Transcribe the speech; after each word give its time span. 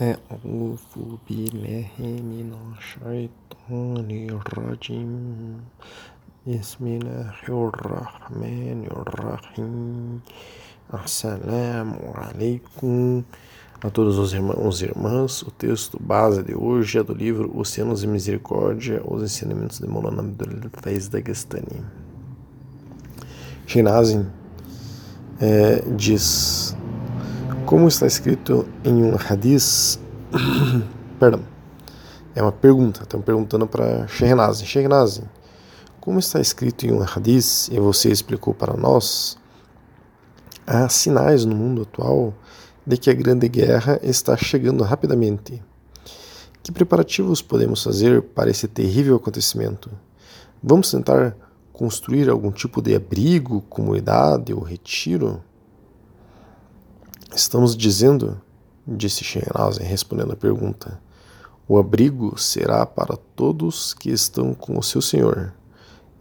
أعوذ 0.00 0.92
بالله 1.28 1.90
من 2.00 2.50
الشيطان 2.76 4.10
الرجيم 4.38 5.12
بسم 6.46 6.84
الله 6.86 7.40
الرحمن 7.48 8.80
الرحيم 8.86 10.20
Assalamu 10.92 12.14
alaikum 12.14 13.24
a 13.82 13.90
todos 13.90 14.18
os 14.18 14.32
irmãos 14.32 14.80
e 14.80 14.84
irmãs. 14.84 15.42
O 15.42 15.50
texto 15.50 15.98
base 16.00 16.44
de 16.44 16.54
hoje 16.54 16.98
é 16.98 17.02
do 17.02 17.12
livro 17.12 17.50
Oceanos 17.58 18.02
de 18.02 18.06
Misericórdia, 18.06 19.02
os 19.04 19.20
ensinamentos 19.22 19.80
de 19.80 19.88
Maulana 19.88 20.20
Abdul 20.20 20.70
Faiz 20.80 21.08
Dagestani. 21.08 21.84
Shinazin 23.66 24.26
é, 25.40 25.82
diz 25.96 26.76
como 27.71 27.87
está 27.87 28.05
escrito 28.05 28.67
em 28.83 29.01
um 29.01 29.15
hadith, 29.15 29.97
perdão, 31.17 31.41
é 32.35 32.41
uma 32.41 32.51
pergunta, 32.51 33.03
estão 33.03 33.21
perguntando 33.21 33.65
para 33.65 34.05
Shehnazin. 34.07 34.65
Shehnazin, 34.65 35.23
como 36.01 36.19
está 36.19 36.41
escrito 36.41 36.85
em 36.85 36.91
um 36.91 37.01
hadith, 37.01 37.69
e 37.71 37.79
você 37.79 38.11
explicou 38.11 38.53
para 38.53 38.75
nós, 38.75 39.37
há 40.67 40.89
sinais 40.89 41.45
no 41.45 41.55
mundo 41.55 41.83
atual 41.83 42.33
de 42.85 42.97
que 42.97 43.09
a 43.09 43.13
grande 43.13 43.47
guerra 43.47 43.97
está 44.03 44.35
chegando 44.35 44.83
rapidamente. 44.83 45.63
Que 46.61 46.73
preparativos 46.73 47.41
podemos 47.41 47.81
fazer 47.81 48.21
para 48.21 48.51
esse 48.51 48.67
terrível 48.67 49.15
acontecimento? 49.15 49.89
Vamos 50.61 50.91
tentar 50.91 51.37
construir 51.71 52.29
algum 52.29 52.51
tipo 52.51 52.81
de 52.81 52.93
abrigo, 52.93 53.61
comunidade 53.69 54.53
ou 54.53 54.59
retiro? 54.59 55.41
Estamos 57.33 57.77
dizendo, 57.77 58.41
disse 58.85 59.23
Shehnazem 59.23 59.87
respondendo 59.87 60.33
à 60.33 60.35
pergunta, 60.35 61.01
o 61.65 61.77
abrigo 61.77 62.37
será 62.37 62.85
para 62.85 63.15
todos 63.15 63.93
que 63.93 64.09
estão 64.09 64.53
com 64.53 64.77
o 64.77 64.83
seu 64.83 65.01
Senhor. 65.01 65.53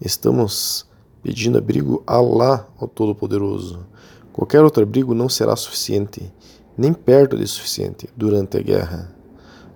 Estamos 0.01 0.87
pedindo 1.21 1.59
abrigo 1.59 2.01
a 2.07 2.15
Allah, 2.15 2.69
ao 2.79 2.87
Todo-Poderoso. 2.87 3.85
Qualquer 4.33 4.63
outro 4.63 4.85
abrigo 4.85 5.13
não 5.13 5.29
será 5.29 5.57
suficiente, 5.57 6.33
nem 6.79 6.93
perto 6.93 7.37
de 7.37 7.47
suficiente, 7.49 8.09
durante 8.17 8.57
a 8.57 8.63
guerra. 8.63 9.13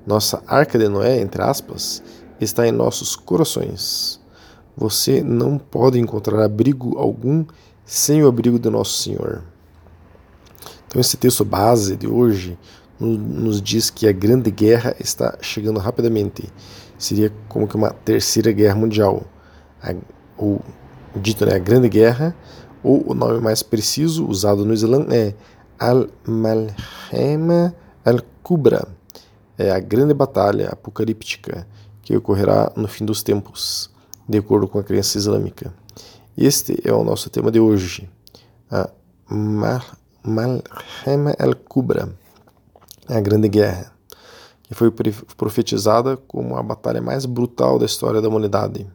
Nossa 0.06 0.40
arca 0.46 0.78
de 0.78 0.88
Noé, 0.88 1.20
entre 1.20 1.42
aspas, 1.42 2.00
está 2.40 2.64
em 2.64 2.72
nossos 2.72 3.16
corações. 3.16 4.20
Você 4.76 5.20
não 5.20 5.58
pode 5.58 5.98
encontrar 5.98 6.44
abrigo 6.44 6.96
algum 6.96 7.44
sem 7.84 8.22
o 8.22 8.28
abrigo 8.28 8.56
de 8.56 8.70
nosso 8.70 9.02
Senhor. 9.02 9.42
Então, 10.94 11.00
esse 11.00 11.16
texto 11.16 11.44
base 11.44 11.96
de 11.96 12.06
hoje 12.06 12.56
nos 13.00 13.60
diz 13.60 13.90
que 13.90 14.06
a 14.06 14.12
Grande 14.12 14.48
Guerra 14.48 14.94
está 15.00 15.36
chegando 15.42 15.80
rapidamente. 15.80 16.48
Seria 16.96 17.32
como 17.48 17.66
que 17.66 17.74
uma 17.74 17.90
terceira 17.90 18.52
guerra 18.52 18.76
mundial. 18.76 19.24
A, 19.82 19.92
ou 20.38 20.60
dito, 21.16 21.44
né, 21.44 21.56
a 21.56 21.58
Grande 21.58 21.88
Guerra, 21.88 22.32
ou 22.80 23.10
o 23.10 23.12
nome 23.12 23.40
mais 23.40 23.60
preciso 23.60 24.24
usado 24.24 24.64
no 24.64 24.72
Islã 24.72 25.04
é 25.10 25.34
Al-Malhama 25.80 27.74
Al-Kubra. 28.04 28.86
É 29.58 29.72
a 29.72 29.80
grande 29.80 30.14
batalha 30.14 30.68
apocalíptica 30.68 31.66
que 32.02 32.16
ocorrerá 32.16 32.70
no 32.76 32.86
fim 32.86 33.04
dos 33.04 33.20
tempos, 33.20 33.90
de 34.28 34.38
acordo 34.38 34.68
com 34.68 34.78
a 34.78 34.84
crença 34.84 35.18
islâmica. 35.18 35.74
Este 36.38 36.80
é 36.84 36.92
o 36.92 37.02
nosso 37.02 37.28
tema 37.30 37.50
de 37.50 37.58
hoje. 37.58 38.08
A 38.70 38.88
Mal 39.28 39.82
Malhama 40.24 41.34
al-Kubra, 41.38 42.08
a 43.06 43.20
Grande 43.20 43.46
Guerra, 43.46 43.92
que 44.62 44.74
foi 44.74 44.90
profetizada 45.36 46.16
como 46.16 46.56
a 46.56 46.62
batalha 46.62 47.02
mais 47.02 47.26
brutal 47.26 47.78
da 47.78 47.84
história 47.84 48.22
da 48.22 48.28
humanidade. 48.28 48.86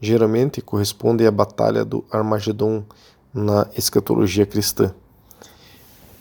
Geralmente 0.00 0.60
corresponde 0.60 1.24
à 1.24 1.30
Batalha 1.30 1.84
do 1.84 2.04
Armagedon 2.10 2.82
na 3.32 3.68
escatologia 3.76 4.44
cristã. 4.44 4.92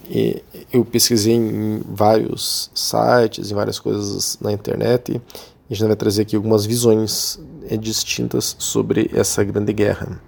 E 0.07 0.43
eu 0.71 0.85
pesquisei 0.85 1.33
em 1.33 1.81
vários 1.83 2.69
sites, 2.75 3.49
em 3.49 3.55
várias 3.55 3.79
coisas 3.79 4.37
na 4.39 4.51
internet, 4.51 5.19
e 5.67 5.73
a 5.73 5.75
gente 5.75 5.87
vai 5.87 5.95
trazer 5.95 6.21
aqui 6.21 6.35
algumas 6.35 6.65
visões 6.67 7.39
eh, 7.67 7.75
distintas 7.75 8.55
sobre 8.59 9.09
essa 9.11 9.43
grande 9.43 9.73
guerra. 9.73 10.21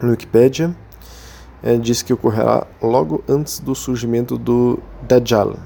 No 0.00 0.12
Wikipedia, 0.12 0.74
é, 1.64 1.78
diz 1.78 2.02
que 2.02 2.12
ocorrerá 2.12 2.66
logo 2.82 3.24
antes 3.26 3.58
do 3.58 3.74
surgimento 3.74 4.36
do 4.36 4.78
Dajjal, 5.08 5.56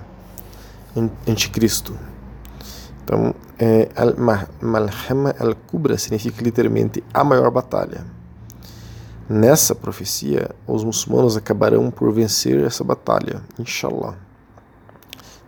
anticristo. 1.27 1.99
Então, 3.03 3.35
é, 3.59 3.89
Malhama 4.63 5.35
al-Kubra 5.41 5.99
significa 5.99 6.41
literalmente 6.41 7.03
a 7.13 7.25
maior 7.25 7.51
batalha. 7.51 8.07
Nessa 9.29 9.75
profecia, 9.75 10.51
os 10.69 10.85
muçulmanos 10.85 11.37
acabarão 11.37 11.91
por 11.91 12.13
vencer 12.13 12.63
essa 12.65 12.85
batalha, 12.85 13.43
inshallah. 13.59 14.15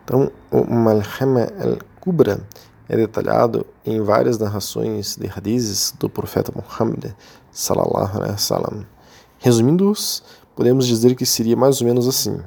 Então, 0.02 0.32
o 0.50 0.64
Malhama 0.64 1.46
al-Kubra 1.62 2.40
é 2.88 2.96
detalhado 2.96 3.64
em 3.86 4.02
várias 4.02 4.36
narrações 4.36 5.16
de 5.16 5.28
hadizes 5.28 5.94
do 5.96 6.10
profeta 6.10 6.52
Muhammad 6.52 7.14
sallallahu 7.52 8.16
alaihi 8.16 8.32
wasallam. 8.32 8.84
Resumindo-os, 9.42 10.22
podemos 10.60 10.86
dizer 10.86 11.14
que 11.14 11.24
seria 11.24 11.56
mais 11.56 11.80
ou 11.80 11.86
menos 11.86 12.06
assim. 12.06 12.38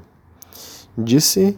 Disse 0.96 1.57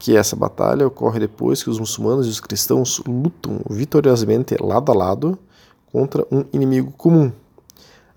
que 0.00 0.16
essa 0.16 0.34
batalha 0.34 0.84
ocorre 0.84 1.20
depois 1.20 1.62
que 1.62 1.70
os 1.70 1.78
muçulmanos 1.78 2.26
e 2.26 2.28
os 2.28 2.40
cristãos 2.40 3.00
lutam 3.06 3.60
vitoriosamente 3.70 4.56
lado 4.60 4.90
a 4.90 4.94
lado 4.96 5.38
contra 5.92 6.26
um 6.28 6.44
inimigo 6.52 6.90
comum. 6.90 7.30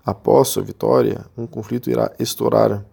Após 0.04 0.48
sua 0.48 0.64
vitória, 0.64 1.24
um 1.38 1.46
conflito 1.46 1.88
irá 1.88 2.10
estourar, 2.18 2.84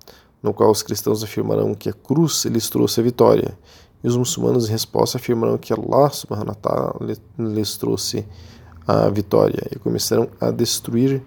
no 0.43 0.53
qual 0.53 0.69
os 0.69 0.83
cristãos 0.83 1.23
afirmarão 1.23 1.73
que 1.73 1.89
a 1.89 1.93
cruz 1.93 2.45
lhes 2.45 2.69
trouxe 2.69 2.99
a 2.99 3.03
vitória, 3.03 3.57
e 4.03 4.07
os 4.07 4.15
muçulmanos, 4.15 4.69
em 4.69 4.71
resposta, 4.71 5.17
afirmarão 5.17 5.57
que 5.57 5.73
Allah 5.73 6.11
subhanahu 6.11 6.49
wa 6.49 6.55
ta'ala 6.55 6.95
lhes 7.39 7.77
trouxe 7.77 8.23
a 8.87 9.09
vitória, 9.09 9.67
e 9.71 9.79
começarão 9.79 10.29
a 10.39 10.51
destruir 10.51 11.23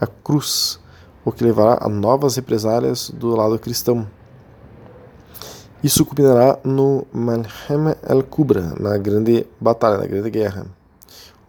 a 0.00 0.06
cruz 0.06 0.78
o 1.24 1.32
que 1.32 1.44
levará 1.44 1.78
a 1.80 1.88
novas 1.88 2.36
represálias 2.36 3.10
do 3.10 3.34
lado 3.34 3.58
cristão. 3.58 4.06
Isso 5.82 6.04
culminará 6.04 6.58
no 6.64 7.06
Malhama 7.12 7.96
al-Kubra, 8.08 8.74
na 8.78 8.96
grande 8.96 9.46
batalha, 9.60 9.98
na 9.98 10.06
grande 10.06 10.30
guerra. 10.30 10.66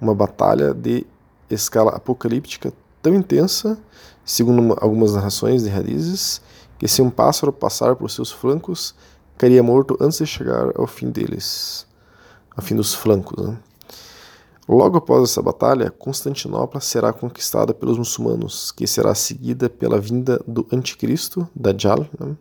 Uma 0.02 0.16
batalha 0.16 0.74
de 0.74 1.06
escala 1.50 1.92
apocalíptica 1.92 2.74
tão 3.02 3.14
intensa, 3.14 3.78
segundo 4.26 4.76
algumas 4.82 5.14
narrações 5.14 5.64
de 5.64 5.70
raízes, 5.70 6.42
que 6.80 6.88
se 6.88 7.02
um 7.02 7.10
pássaro 7.10 7.54
passar 7.54 7.96
por 7.96 8.10
seus 8.10 8.32
flancos, 8.32 8.96
cairia 9.38 9.62
morto 9.62 9.98
antes 10.00 10.18
de 10.18 10.26
chegar 10.26 10.72
ao 10.76 10.88
fim 10.88 11.10
deles, 11.10 11.86
ao 12.56 12.64
fim 12.64 12.76
dos 12.76 12.94
flancos. 12.94 13.46
Né? 13.46 13.58
Logo 14.68 14.98
após 14.98 15.30
essa 15.30 15.42
batalha, 15.42 15.92
Constantinopla 15.92 16.80
será 16.80 17.12
conquistada 17.12 17.74
pelos 17.74 17.98
muçulmanos, 17.98 18.72
que 18.72 18.88
será 18.88 19.14
seguida 19.14 19.70
pela 19.70 20.00
vinda 20.00 20.42
do 20.48 20.66
anticristo, 20.72 21.48
Dajjal, 21.54 22.08
né? 22.20 22.36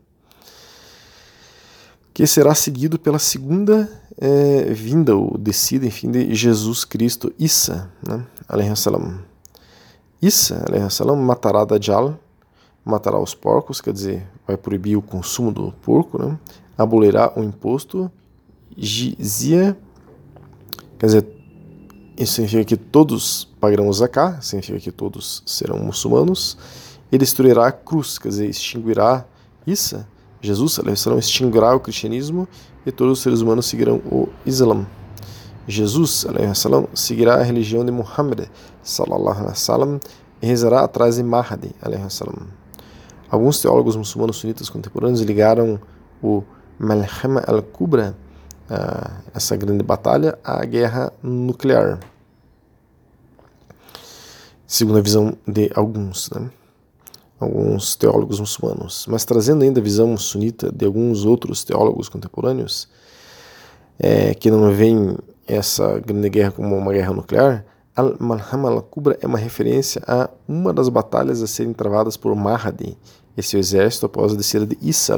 que 2.14 2.26
será 2.26 2.54
seguido 2.54 2.98
pela 2.98 3.18
segunda 3.18 3.90
é, 4.18 4.64
vinda, 4.72 5.16
ou 5.16 5.36
descida, 5.36 5.86
enfim, 5.86 6.10
de 6.10 6.32
Jesus 6.34 6.84
Cristo, 6.84 7.32
Isa, 7.38 7.90
né? 8.06 8.24
Isa, 10.20 10.62
salam, 10.90 11.16
matará 11.16 11.64
Dajjal, 11.64 12.16
matará 12.84 13.18
os 13.18 13.34
porcos, 13.34 13.80
quer 13.80 13.92
dizer, 13.92 14.28
vai 14.46 14.56
proibir 14.56 14.96
o 14.96 15.02
consumo 15.02 15.50
do 15.50 15.72
porco, 15.82 16.22
né? 16.22 16.38
abolirá 16.76 17.32
o 17.34 17.42
imposto, 17.42 18.10
jizia, 18.76 19.76
quer 20.98 21.06
dizer, 21.06 21.41
isso 22.16 22.34
significa 22.34 22.64
que 22.64 22.76
todos 22.76 23.48
pagarão 23.60 23.88
o 23.88 23.92
significa 23.92 24.78
que 24.78 24.92
todos 24.92 25.42
serão 25.46 25.78
muçulmanos. 25.78 26.56
Ele 27.10 27.18
destruirá 27.18 27.68
a 27.68 27.72
cruz, 27.72 28.18
quer 28.18 28.28
dizer, 28.28 28.48
extinguirá 28.48 29.24
isso. 29.66 30.04
Jesus 30.40 30.80
salam, 30.96 31.18
extinguirá 31.18 31.74
o 31.74 31.80
cristianismo 31.80 32.48
e 32.84 32.90
todos 32.90 33.18
os 33.18 33.22
seres 33.22 33.40
humanos 33.40 33.66
seguirão 33.66 33.96
o 34.10 34.28
Islã. 34.44 34.86
Jesus 35.66 36.26
salam, 36.54 36.88
seguirá 36.94 37.36
a 37.36 37.42
religião 37.42 37.84
de 37.84 37.92
Muhammad 37.92 38.48
salam, 38.82 40.00
e 40.40 40.46
rezará 40.46 40.80
atrás 40.80 41.16
de 41.16 41.22
Mahdi. 41.22 41.70
Salam. 42.08 42.48
Alguns 43.30 43.60
teólogos 43.60 43.94
muçulmanos 43.94 44.36
sunitas 44.36 44.68
contemporâneos 44.68 45.20
ligaram 45.20 45.80
o 46.22 46.42
Malhama 46.78 47.42
al-Kubra 47.46 48.16
essa 49.34 49.56
grande 49.56 49.82
batalha, 49.82 50.38
a 50.44 50.64
guerra 50.64 51.12
nuclear. 51.22 52.00
Segundo 54.66 54.98
a 54.98 55.02
visão 55.02 55.36
de 55.46 55.70
alguns, 55.74 56.30
né? 56.30 56.50
alguns 57.38 57.94
teólogos 57.96 58.40
muçulmanos. 58.40 59.06
Mas 59.08 59.24
trazendo 59.24 59.62
ainda 59.62 59.80
a 59.80 59.82
visão 59.82 60.16
sunita 60.16 60.70
de 60.72 60.86
alguns 60.86 61.24
outros 61.24 61.64
teólogos 61.64 62.08
contemporâneos, 62.08 62.88
é, 63.98 64.34
que 64.34 64.50
não 64.50 64.72
veem 64.72 65.16
essa 65.46 65.98
grande 65.98 66.28
guerra 66.30 66.52
como 66.52 66.76
uma 66.76 66.92
guerra 66.92 67.12
nuclear, 67.12 67.64
Al-Malham 67.94 68.66
al-Kubra 68.66 69.18
é 69.20 69.26
uma 69.26 69.38
referência 69.38 70.02
a 70.06 70.30
uma 70.48 70.72
das 70.72 70.88
batalhas 70.88 71.42
a 71.42 71.46
serem 71.46 71.74
travadas 71.74 72.16
por 72.16 72.34
Mahdi 72.34 72.96
e 73.36 73.42
seu 73.42 73.60
exército 73.60 74.06
após 74.06 74.32
a 74.32 74.36
descida 74.36 74.66
de 74.66 74.78
Isa. 74.80 75.14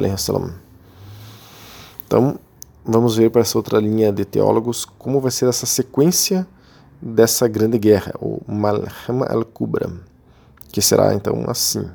Então, 2.04 2.38
vamos 2.84 3.16
ver 3.16 3.30
para 3.30 3.40
essa 3.40 3.56
outra 3.56 3.78
linha 3.78 4.12
de 4.12 4.24
teólogos 4.24 4.84
como 4.84 5.20
vai 5.20 5.30
ser 5.30 5.48
essa 5.48 5.66
sequência 5.66 6.46
dessa 7.00 7.48
grande 7.48 7.78
guerra, 7.78 8.14
o 8.20 8.40
Malham 8.46 8.86
al-Kubra, 9.28 9.92
que 10.70 10.80
será 10.80 11.14
então 11.14 11.44
assim. 11.48 11.88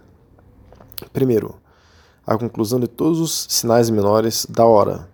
Primeiro, 1.14 1.56
a 2.26 2.38
conclusão 2.38 2.80
de 2.80 2.88
todos 2.88 3.20
os 3.20 3.48
sinais 3.50 3.90
menores 3.90 4.46
da 4.50 4.66
hora, 4.66 5.08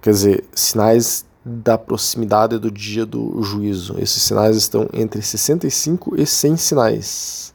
quer 0.00 0.10
dizer, 0.10 0.44
sinais 0.54 1.24
da 1.44 1.76
proximidade 1.76 2.58
do 2.58 2.70
dia 2.70 3.04
do 3.04 3.42
juízo. 3.42 3.96
Esses 3.98 4.22
sinais 4.22 4.56
estão 4.56 4.88
entre 4.92 5.20
65 5.20 6.20
e 6.20 6.26
100 6.26 6.56
sinais, 6.56 7.54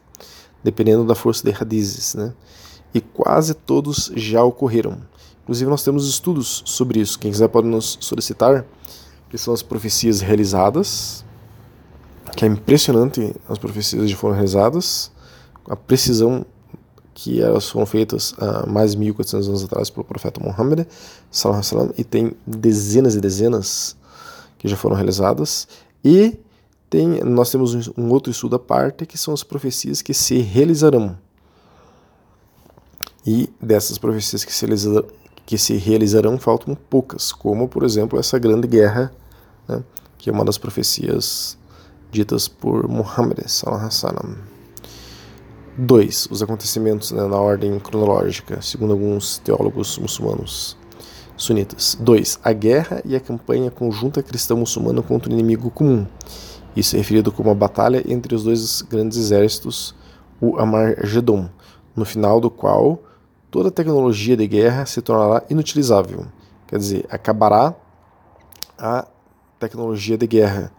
dependendo 0.63 1.05
da 1.05 1.15
força 1.15 1.43
de 1.43 1.51
radizes, 1.51 2.15
né? 2.15 2.33
E 2.93 3.01
quase 3.01 3.53
todos 3.53 4.11
já 4.15 4.43
ocorreram. 4.43 4.97
Inclusive 5.47 5.71
nós 5.71 5.81
temos 5.81 6.05
estudos 6.09 6.61
sobre 6.65 6.99
isso. 6.99 7.17
Quem 7.17 7.31
quiser 7.31 7.47
pode 7.47 7.67
nos 7.67 7.97
solicitar, 8.01 8.65
que 9.29 9.37
são 9.37 9.53
as 9.53 9.61
profecias 9.61 10.19
realizadas, 10.19 11.23
que 12.35 12.43
é 12.43 12.49
impressionante 12.49 13.33
as 13.47 13.57
profecias 13.57 14.09
que 14.09 14.15
foram 14.15 14.33
realizadas, 14.33 15.09
a 15.69 15.75
precisão 15.77 16.45
que 17.13 17.41
elas 17.41 17.69
foram 17.69 17.85
feitas 17.85 18.35
há 18.37 18.65
mais 18.67 18.91
de 18.91 18.97
1400 18.97 19.47
anos 19.47 19.63
atrás 19.63 19.89
pelo 19.89 20.03
profeta 20.03 20.41
Muhammad 20.43 20.85
e 21.97 22.03
tem 22.03 22.35
dezenas 22.45 23.15
e 23.15 23.21
dezenas 23.21 23.95
que 24.57 24.67
já 24.67 24.75
foram 24.75 24.97
realizadas. 24.97 25.65
E 26.03 26.37
tem 26.89 27.23
nós 27.23 27.49
temos 27.49 27.89
um 27.97 28.09
outro 28.09 28.29
estudo 28.29 28.57
à 28.57 28.59
parte 28.59 29.05
que 29.05 29.17
são 29.17 29.33
as 29.33 29.43
profecias 29.43 30.01
que 30.01 30.13
se 30.13 30.39
realizarão. 30.39 31.17
E 33.25 33.49
dessas 33.61 33.97
profecias 33.97 34.43
que 34.43 34.53
se 34.53 34.65
que 35.47 35.57
se 35.57 35.77
realizarão 35.77 36.37
faltam 36.37 36.75
poucas 36.75 37.31
como 37.31 37.67
por 37.67 37.83
exemplo 37.83 38.19
essa 38.19 38.37
grande 38.37 38.67
guerra 38.67 39.11
né, 39.67 39.81
que 40.17 40.29
é 40.29 40.33
uma 40.33 40.45
das 40.45 40.59
profecias 40.59 41.57
ditas 42.11 42.47
por 42.47 42.87
Muhammad 42.87 43.39
sallallahu 43.47 43.87
alaihi 43.87 43.95
wasallam 43.95 44.57
2. 45.77 46.29
Os 46.31 46.41
acontecimentos 46.41 47.11
né, 47.11 47.23
na 47.27 47.37
ordem 47.37 47.79
cronológica, 47.79 48.59
segundo 48.63 48.93
alguns 48.93 49.37
teólogos 49.37 49.99
muçulmanos 49.99 50.75
sunitas. 51.35 51.95
2. 51.99 52.39
A 52.43 52.51
guerra 52.51 52.99
e 53.05 53.15
a 53.15 53.19
campanha 53.19 53.69
conjunta 53.69 54.23
cristã-muçulmana 54.23 55.03
contra 55.03 55.29
o 55.29 55.33
inimigo 55.33 55.69
comum. 55.69 56.07
Isso 56.75 56.95
é 56.95 56.97
referido 56.97 57.31
como 57.31 57.51
a 57.51 57.53
batalha 57.53 58.03
entre 58.11 58.33
os 58.33 58.43
dois 58.43 58.81
grandes 58.81 59.19
exércitos, 59.19 59.93
o 60.41 60.57
Amargedon, 60.57 61.47
no 61.95 62.05
final 62.05 62.41
do 62.41 62.49
qual 62.49 62.99
toda 63.49 63.71
tecnologia 63.71 64.35
de 64.35 64.47
guerra 64.47 64.85
se 64.85 65.01
tornará 65.01 65.43
inutilizável. 65.49 66.25
Quer 66.67 66.79
dizer, 66.79 67.05
acabará 67.09 67.73
a 68.77 69.07
tecnologia 69.59 70.17
de 70.17 70.27
guerra 70.27 70.71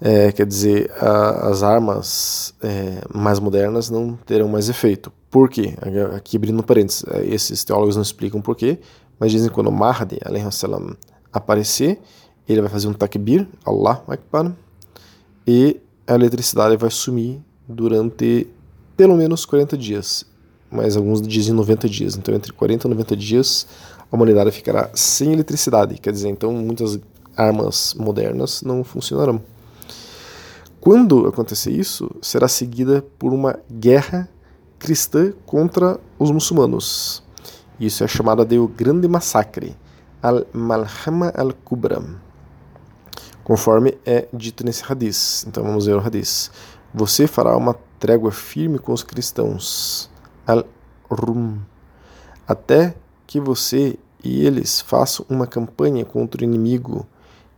é, 0.00 0.30
quer 0.30 0.46
dizer, 0.46 0.92
a, 1.00 1.48
as 1.48 1.62
armas 1.62 2.54
é, 2.62 3.00
mais 3.12 3.38
modernas 3.40 3.90
não 3.90 4.14
terão 4.16 4.48
mais 4.48 4.68
efeito. 4.68 5.12
Por 5.30 5.50
quê? 5.50 5.74
Aqui 6.16 6.36
abrindo 6.36 6.62
parênteses, 6.62 7.04
é, 7.10 7.26
esses 7.26 7.64
teólogos 7.64 7.96
não 7.96 8.02
explicam 8.02 8.40
por 8.40 8.56
quê, 8.56 8.78
mas 9.18 9.32
dizem 9.32 9.48
que 9.48 9.54
quando 9.54 9.70
Mahdi 9.72 10.18
salam, 10.52 10.96
aparecer, 11.32 12.00
ele 12.48 12.60
vai 12.60 12.70
fazer 12.70 12.88
um 12.88 12.92
takbir, 12.92 13.46
Allah 13.64 14.02
Akbar, 14.06 14.52
e 15.46 15.80
a 16.06 16.14
eletricidade 16.14 16.76
vai 16.76 16.90
sumir 16.90 17.40
durante 17.68 18.48
pelo 18.96 19.16
menos 19.16 19.44
40 19.44 19.76
dias, 19.76 20.24
mas 20.70 20.96
alguns 20.96 21.20
dizem 21.20 21.54
90 21.54 21.88
dias. 21.88 22.16
Então, 22.16 22.34
entre 22.34 22.52
40 22.52 22.86
e 22.86 22.90
90 22.90 23.16
dias, 23.16 23.66
a 24.10 24.16
humanidade 24.16 24.50
ficará 24.50 24.90
sem 24.94 25.32
eletricidade. 25.32 25.98
Quer 25.98 26.12
dizer, 26.12 26.28
então 26.28 26.52
muitas 26.52 26.98
armas 27.36 27.94
modernas 27.94 28.62
não 28.62 28.82
funcionarão. 28.82 29.40
Quando 30.80 31.26
acontecer 31.26 31.70
isso, 31.70 32.10
será 32.22 32.48
seguida 32.48 33.04
por 33.18 33.32
uma 33.32 33.58
guerra 33.70 34.28
cristã 34.78 35.32
contra 35.44 35.98
os 36.18 36.30
muçulmanos. 36.30 37.22
Isso 37.80 38.02
é 38.02 38.08
chamado 38.08 38.44
de 38.44 38.58
o 38.58 38.66
Grande 38.66 39.06
Massacre, 39.06 39.76
Al-Malhama 40.22 41.32
al-Kubra, 41.36 42.02
conforme 43.44 43.98
é 44.04 44.28
dito 44.32 44.64
nesse 44.64 44.82
hadith. 44.88 45.44
Então 45.46 45.62
vamos 45.62 45.86
ver 45.86 45.94
o 45.94 46.00
hadith. 46.00 46.50
Você 46.94 47.26
fará 47.26 47.56
uma 47.56 47.76
trégua 47.98 48.30
firme 48.30 48.78
com 48.78 48.92
os 48.92 49.02
cristãos, 49.02 50.08
Al-Rum, 50.48 51.58
até 52.46 52.96
que 53.26 53.38
você 53.38 53.96
e 54.24 54.44
eles 54.44 54.80
façam 54.80 55.24
uma 55.28 55.46
campanha 55.46 56.04
contra 56.04 56.40
o 56.40 56.44
inimigo 56.44 57.06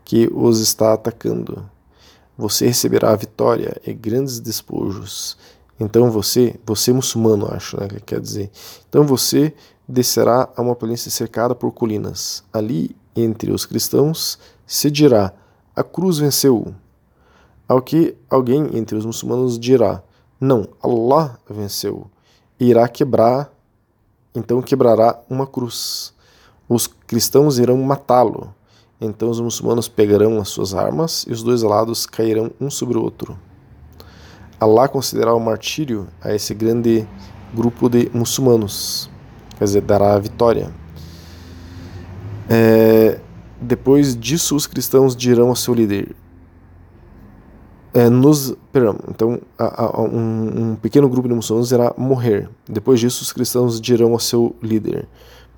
que 0.05 0.29
os 0.35 0.61
está 0.61 0.93
atacando 0.93 1.65
você 2.41 2.67
receberá 2.67 3.11
a 3.11 3.17
vitória 3.17 3.77
e 3.87 3.93
grandes 3.93 4.41
despojos. 4.41 5.37
Então 5.79 6.11
você, 6.11 6.59
você 6.65 6.93
muçulmano, 6.93 7.47
acho, 7.53 7.79
né, 7.79 7.87
que 7.87 8.01
quer 8.01 8.21
dizer. 8.21 8.51
Então 8.89 9.05
você 9.05 9.53
descerá 9.87 10.49
a 10.57 10.63
uma 10.63 10.75
planície 10.75 11.11
cercada 11.11 11.55
por 11.55 11.73
colinas. 11.73 12.43
Ali, 12.53 12.97
entre 13.15 13.53
os 13.53 13.67
cristãos, 13.67 14.39
se 14.67 14.91
dirá: 14.91 15.33
a 15.77 15.83
cruz 15.83 16.19
venceu. 16.19 16.75
Ao 17.69 17.81
que 17.81 18.17
alguém 18.29 18.77
entre 18.77 18.97
os 18.97 19.05
muçulmanos 19.05 19.59
dirá: 19.59 20.03
não, 20.41 20.67
Allah 20.83 21.39
venceu. 21.49 22.11
Irá 22.61 22.87
quebrar, 22.87 23.51
então 24.35 24.61
quebrará 24.61 25.19
uma 25.29 25.47
cruz. 25.47 26.13
Os 26.69 26.87
cristãos 26.87 27.59
irão 27.59 27.77
matá-lo. 27.79 28.55
Então 29.01 29.31
os 29.31 29.41
muçulmanos 29.41 29.89
pegarão 29.89 30.39
as 30.39 30.51
suas 30.51 30.75
armas 30.75 31.25
e 31.27 31.33
os 31.33 31.43
dois 31.43 31.63
lados 31.63 32.05
cairão 32.05 32.51
um 32.61 32.69
sobre 32.69 32.99
o 32.99 33.03
outro. 33.03 33.39
Allah 34.61 34.89
considerará 34.89 35.35
o 35.35 35.41
martírio 35.41 36.07
a 36.21 36.35
esse 36.35 36.53
grande 36.53 37.09
grupo 37.55 37.89
de 37.89 38.11
muçulmanos, 38.13 39.11
quer 39.59 39.65
dizer, 39.65 39.81
dará 39.81 40.15
a 40.15 40.19
vitória. 40.19 40.71
É, 42.47 43.21
depois 43.59 44.15
disso, 44.15 44.55
os 44.55 44.67
cristãos 44.67 45.17
dirão 45.17 45.49
ao 45.49 45.57
seu 45.57 45.73
líder: 45.73 46.15
é, 48.01 48.09
nos, 48.09 48.55
perdão, 48.73 48.97
então 49.09 49.39
a, 49.59 49.85
a, 49.85 50.01
um, 50.01 50.71
um, 50.71 50.77
pequeno 50.77 51.07
grupo 51.07 51.29
de 51.29 51.35
muçulmanos 51.35 51.71
irá 51.71 51.93
morrer. 51.99 52.49
Depois 52.67 52.99
disso, 52.99 53.23
os 53.23 53.31
cristãos 53.31 53.79
dirão 53.79 54.13
ao 54.13 54.19
seu 54.19 54.57
líder: 54.63 55.07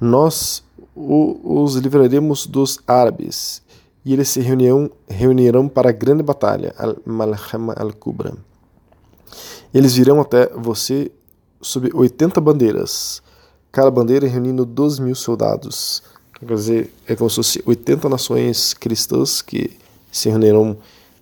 Nós 0.00 0.64
o, 0.92 1.62
os 1.62 1.76
livraremos 1.76 2.44
dos 2.48 2.80
árabes, 2.84 3.62
e 4.04 4.12
eles 4.12 4.28
se 4.28 4.40
reunirão, 4.40 4.90
reunirão 5.08 5.68
para 5.68 5.90
a 5.90 5.92
grande 5.92 6.24
batalha, 6.24 6.74
Al-Malhama 6.76 7.74
al-Kubra. 7.76 8.34
Eles 9.72 9.94
virão 9.94 10.20
até 10.20 10.48
você 10.48 11.12
sob 11.60 11.90
80 11.94 12.40
bandeiras, 12.40 13.22
cada 13.70 13.88
bandeira 13.88 14.26
reunindo 14.26 14.66
12 14.66 15.00
mil 15.00 15.14
soldados. 15.14 16.02
Quer 16.40 16.54
dizer, 16.56 16.94
é 17.06 17.14
como 17.14 17.30
se 17.30 17.36
fosse 17.36 17.62
80 17.64 18.08
nações 18.08 18.74
cristãs 18.74 19.40
que 19.40 19.78
se 20.10 20.28
reunirão 20.28 20.76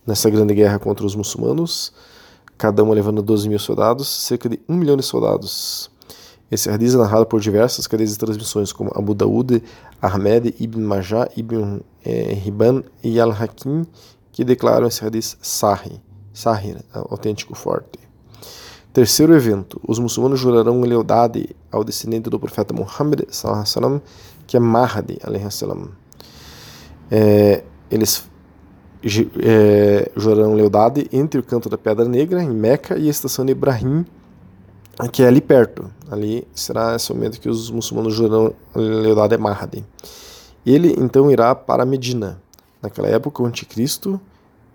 nessa 0.07 0.29
grande 0.31 0.55
guerra 0.55 0.79
contra 0.79 1.05
os 1.05 1.15
muçulmanos, 1.15 1.93
cada 2.57 2.83
uma 2.83 2.95
levando 2.95 3.23
12 3.23 3.49
mil 3.49 3.59
soldados, 3.59 4.09
cerca 4.09 4.49
de 4.49 4.61
1 4.69 4.75
milhão 4.75 4.97
de 4.97 5.03
soldados. 5.03 5.91
Esse 6.51 6.69
hadith 6.69 6.95
é 6.95 6.97
narrado 6.97 7.27
por 7.27 7.41
diversas 7.41 7.87
cadeias 7.87 8.11
de 8.11 8.19
transmissões, 8.19 8.73
como 8.73 8.91
Abu 8.95 9.15
Daud, 9.15 9.63
Ahmed, 10.03 10.55
Ibn 10.59 10.81
Majah, 10.81 11.29
Ibn 11.37 11.81
eh, 12.05 12.43
e 13.05 13.21
Al-Hakim, 13.21 13.87
que 14.33 14.45
declaram 14.45 14.89
esse 14.89 15.05
hadith 15.05 15.37
Sahih, 15.41 16.01
Sahih, 16.33 16.77
autêntico 16.93 17.55
forte. 17.55 18.01
Terceiro 18.93 19.33
evento, 19.35 19.81
os 19.87 20.01
muçulmanos 20.01 20.41
jurarão 20.41 20.81
lealdade 20.81 21.55
ao 21.71 21.85
descendente 21.85 22.29
do 22.29 22.41
profeta 22.41 22.75
Muhammad, 22.75 23.21
que 24.49 24.57
é 24.57 24.61
Mahdi, 24.61 25.19
é, 27.11 27.65
eles 27.91 28.30
é, 29.03 30.11
jurarão 30.17 30.55
lealdade 30.55 31.09
entre 31.13 31.41
o 31.41 31.43
canto 31.43 31.69
da 31.69 31.79
Pedra 31.79 32.05
Negra, 32.07 32.43
em 32.43 32.51
Meca, 32.51 32.99
e 32.99 33.07
a 33.07 33.11
estação 33.11 33.45
de 33.45 33.53
Ibrahim, 33.53 34.05
que 35.13 35.23
é 35.23 35.29
ali 35.29 35.41
perto. 35.41 35.91
Ali 36.11 36.47
será 36.55 36.95
esse 36.97 37.13
momento 37.13 37.41
que 37.41 37.49
os 37.49 37.71
muçulmanos 37.71 38.15
jurarão 38.15 38.55
lealdade 38.75 39.35
a 39.35 39.39
Mahdi. 39.39 39.85
Ele 40.65 40.95
então 40.99 41.31
irá 41.31 41.55
para 41.55 41.87
Medina. 41.87 42.41
Naquela 42.83 43.09
época, 43.09 43.43
o 43.43 43.47
anticristo 43.47 44.21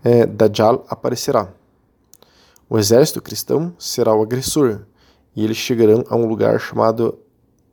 é, 0.04 0.26
Dajjal 0.26 0.86
aparecerá. 0.90 1.50
O 2.70 2.78
exército 2.78 3.22
cristão 3.22 3.74
será 3.78 4.14
o 4.16 4.24
agressor 4.24 4.82
e 5.36 5.44
eles 5.44 5.58
chegarão 5.58 6.04
a 6.10 6.16
um 6.16 6.26
lugar 6.26 6.60
chamado 6.60 7.20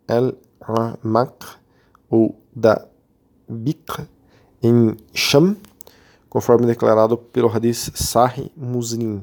El-Ramak 0.06 1.46
ou 2.10 2.38
da 2.54 2.86
Bikr, 3.48 4.06
em 4.62 4.96
Sham, 5.14 5.56
conforme 6.32 6.64
declarado 6.64 7.18
pelo 7.18 7.54
Hadith 7.54 7.92
Sahih 7.94 8.50
Muslim. 8.56 9.20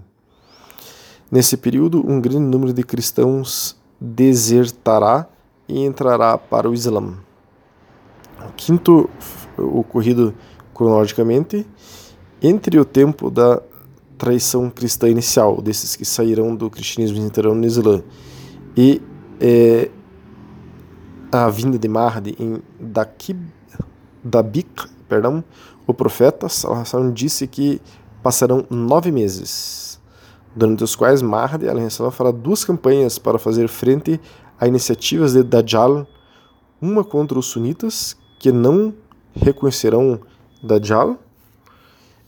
Nesse 1.32 1.58
período, 1.58 2.08
um 2.08 2.22
grande 2.22 2.46
número 2.46 2.72
de 2.72 2.84
cristãos 2.84 3.76
desertará 4.00 5.28
e 5.68 5.84
entrará 5.84 6.38
para 6.38 6.70
o 6.70 6.74
Islã. 6.74 7.18
O 8.48 8.54
quinto 8.56 9.10
ocorrido 9.58 10.36
cronologicamente 10.72 11.66
entre 12.44 12.78
o 12.80 12.86
tempo 12.86 13.32
da 13.32 13.60
traição 14.16 14.70
cristã 14.70 15.10
inicial, 15.10 15.64
desses 15.64 15.96
que 15.96 16.06
sairão 16.06 16.56
do 16.56 16.70
cristianismo 16.70 17.18
e 17.18 17.22
entrarão 17.22 17.56
no 17.56 17.66
Islã, 17.66 18.04
e 18.78 19.02
é, 19.42 19.90
a 21.32 21.50
vinda 21.50 21.80
de 21.80 21.88
Mahdi 21.88 22.36
em 22.40 22.62
Dakib, 22.80 23.42
Dabik, 24.24 24.88
perdão, 25.08 25.44
o 25.90 25.94
profeta 25.94 26.48
Sallallahu 26.48 27.12
disse 27.12 27.48
que 27.48 27.82
passarão 28.22 28.64
nove 28.70 29.12
meses, 29.12 30.00
durante 30.56 30.84
os 30.84 30.96
quais 30.96 31.20
Mahdi 31.20 31.66
fará 32.12 32.30
duas 32.30 32.64
campanhas 32.64 33.18
para 33.18 33.40
fazer 33.40 33.68
frente 33.68 34.22
a 34.60 34.68
iniciativas 34.68 35.34
de 35.34 35.42
Dajjal, 35.42 36.06
uma 36.80 37.04
contra 37.04 37.40
os 37.40 37.48
sunitas, 37.48 38.16
que 38.38 38.52
não 38.52 38.94
reconhecerão 39.34 40.20
Dajjal, 40.62 41.18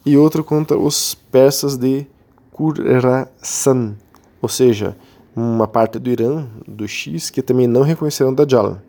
e 0.04 0.18
outra 0.18 0.42
contra 0.42 0.76
os 0.76 1.14
persas 1.14 1.78
de 1.78 2.08
Khurasan, 2.52 3.96
ou 4.42 4.50
seja, 4.50 4.98
uma 5.36 5.68
parte 5.68 6.00
do 6.00 6.10
Irã, 6.10 6.48
do 6.68 6.88
X, 6.88 7.30
que 7.30 7.44
também 7.44 7.68
não 7.68 7.84
reconhecerão 7.84 8.34
Dajjal. 8.34 8.80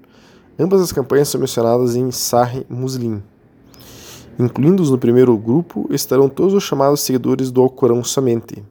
Ambas 0.58 0.80
as 0.80 0.92
campanhas 0.92 1.28
são 1.28 1.38
mencionadas 1.38 1.94
em 1.94 2.10
Sahih 2.10 2.64
Muslim. 2.70 3.22
Incluindo-os 4.38 4.90
no 4.90 4.98
primeiro 4.98 5.36
grupo 5.36 5.86
estarão 5.90 6.28
todos 6.28 6.54
os 6.54 6.62
chamados 6.62 7.00
seguidores 7.00 7.50
do 7.50 7.60
Alcorão 7.60 8.02
somente. 8.02 8.64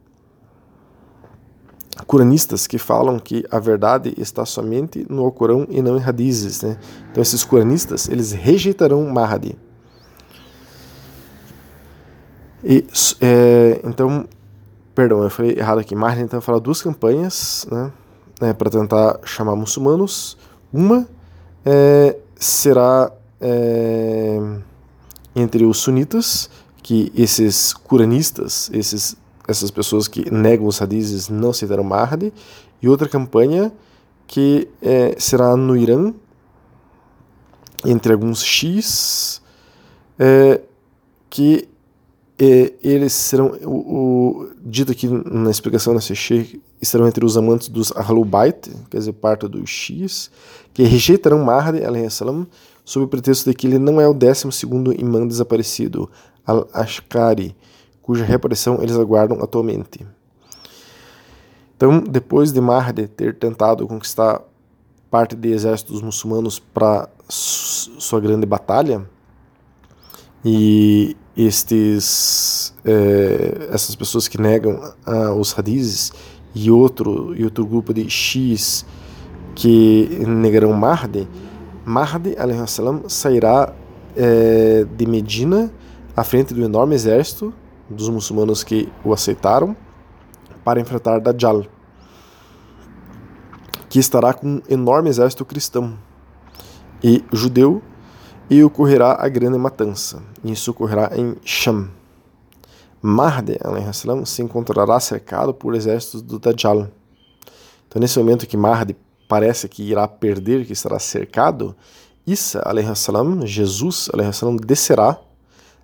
Curanistas 2.08 2.66
que 2.66 2.78
falam 2.78 3.20
que 3.20 3.46
a 3.52 3.60
verdade 3.60 4.14
está 4.18 4.46
somente 4.46 5.06
no 5.10 5.24
Alcorão 5.24 5.68
e 5.70 5.82
não 5.82 5.98
em 5.98 6.04
hadizes. 6.04 6.62
Né? 6.62 6.78
Então 7.12 7.22
esses 7.22 7.44
curanistas 7.44 8.10
eles 8.10 8.32
rejeitarão 8.32 9.06
Mahdi. 9.08 9.56
E, 12.64 12.86
é, 13.20 13.82
então, 13.84 14.28
perdão, 14.94 15.24
eu 15.24 15.30
falei 15.30 15.58
errado 15.58 15.80
aqui. 15.80 15.96
Mahdi 15.96 16.22
então 16.22 16.42
fala 16.42 16.60
duas 16.60 16.82
campanhas 16.82 17.68
né, 17.72 17.92
né 18.40 18.54
para 18.54 18.70
tentar 18.70 19.20
chamar 19.24 19.56
muçulmanos. 19.56 20.38
Uma 20.74 21.08
é, 21.66 22.18
será 22.36 23.12
é, 23.40 24.40
entre 25.36 25.66
os 25.66 25.78
sunitas, 25.78 26.50
que 26.84 27.12
esses 27.16 27.74
curanistas, 27.74 28.70
esses, 28.74 29.16
essas 29.48 29.72
pessoas 29.72 30.08
que 30.08 30.32
negam 30.32 30.66
os 30.66 30.82
hadizes 30.82 31.30
não 31.30 31.52
aceitarão 31.52 31.84
Mahdi, 31.84 32.34
e 32.82 32.90
outra 32.90 33.08
campanha 33.08 33.72
que 34.28 34.68
é, 34.82 35.16
será 35.20 35.56
no 35.56 35.76
Irã, 35.76 36.14
entre 37.86 38.14
alguns 38.14 38.44
X, 38.44 39.42
é, 40.18 40.62
que 41.30 41.68
é, 42.40 42.74
eles 42.84 43.14
serão, 43.14 43.48
o, 43.64 43.70
o, 43.70 44.50
dito 44.62 44.92
aqui 44.92 45.08
na 45.08 45.52
explicação 45.52 45.94
da 45.94 46.00
Sheikh, 46.00 46.62
estarão 46.82 47.08
entre 47.08 47.24
os 47.24 47.38
amantes 47.38 47.68
dos 47.68 47.92
Ahlul 47.92 48.26
Bait, 48.26 48.72
quer 48.90 48.98
dizer, 48.98 49.14
parte 49.14 49.48
dos 49.48 49.70
X, 49.70 50.32
que 50.74 50.84
rejeitarão 50.84 51.44
Mahdi, 51.44 51.80
salam, 52.10 52.48
sob 52.84 53.06
o 53.06 53.08
pretexto 53.08 53.50
de 53.50 53.56
que 53.56 53.68
ele 53.68 53.80
não 53.80 54.00
é 54.00 54.08
o 54.08 54.14
12 54.14 54.48
imã 54.98 55.28
desaparecido, 55.28 56.10
Al-Ashkari, 56.46 57.56
cuja 58.02 58.26
reaparição 58.26 58.80
eles 58.82 58.98
aguardam 58.98 59.42
atualmente. 59.42 60.06
Então, 61.76 62.00
depois 62.00 62.52
de 62.52 62.62
Mahdi 62.62 63.08
ter 63.08 63.36
tentado 63.36 63.88
conquistar 63.88 64.42
parte 65.10 65.36
do 65.36 65.48
exército 65.48 65.94
dos 65.94 66.02
muçulmanos 66.02 66.60
para 66.60 67.10
sua 67.28 68.20
grande 68.20 68.46
batalha, 68.46 69.08
e 70.44 71.16
estes, 71.38 72.74
é, 72.84 73.70
essas 73.72 73.96
pessoas 73.96 74.28
que 74.28 74.40
negam 74.40 74.94
ah, 75.06 75.34
os 75.34 75.58
hadizes 75.58 76.12
e 76.54 76.70
outro, 76.72 77.34
e 77.36 77.44
outro 77.44 77.66
grupo 77.66 77.94
de 77.94 78.10
X 78.10 78.86
que 79.56 80.08
negarão 80.28 80.74
Mahdi, 80.74 81.28
Mahdi 81.86 82.36
salam, 82.68 83.10
sairá 83.10 83.74
é, 84.16 84.86
de 84.86 85.06
Medina 85.06 85.72
à 86.16 86.24
frente 86.24 86.54
do 86.54 86.64
enorme 86.64 86.96
exército 86.96 87.54
dos 87.90 88.10
muçulmanos 88.10 88.64
que 88.64 88.92
o 89.04 89.14
aceitaram 89.14 89.76
para 90.64 90.80
enfrentar 90.80 91.20
Dajjal, 91.20 91.66
que 93.90 94.00
estará 94.00 94.34
com 94.34 94.48
um 94.48 94.62
enorme 94.70 95.10
exército 95.10 95.44
cristão 95.44 95.98
e 97.04 97.24
judeu, 97.32 97.82
e 98.50 98.64
ocorrerá 98.64 99.18
a 99.20 99.30
grande 99.30 99.58
matança. 99.58 100.22
Isso 100.44 100.72
ocorrerá 100.72 101.12
em 101.16 101.36
Sham. 101.44 101.90
Mahdi 103.02 103.58
salam, 103.94 104.26
se 104.26 104.42
encontrará 104.44 105.00
cercado 105.00 105.54
por 105.54 105.74
exércitos 105.74 106.22
do 106.22 106.38
Dajjal. 106.38 106.90
Então, 107.88 108.00
nesse 108.00 108.20
momento 108.20 108.46
que 108.46 108.58
Mahdi 108.58 108.96
parece 109.32 109.70
que 109.70 109.82
irá 109.82 110.06
perder, 110.10 110.66
que 110.66 110.74
estará 110.74 111.00
cercado, 111.00 111.74
Isa 112.28 112.62
salam, 112.96 113.48
Jesus 113.48 114.10
salam, 114.34 114.58
descerá, 114.58 115.18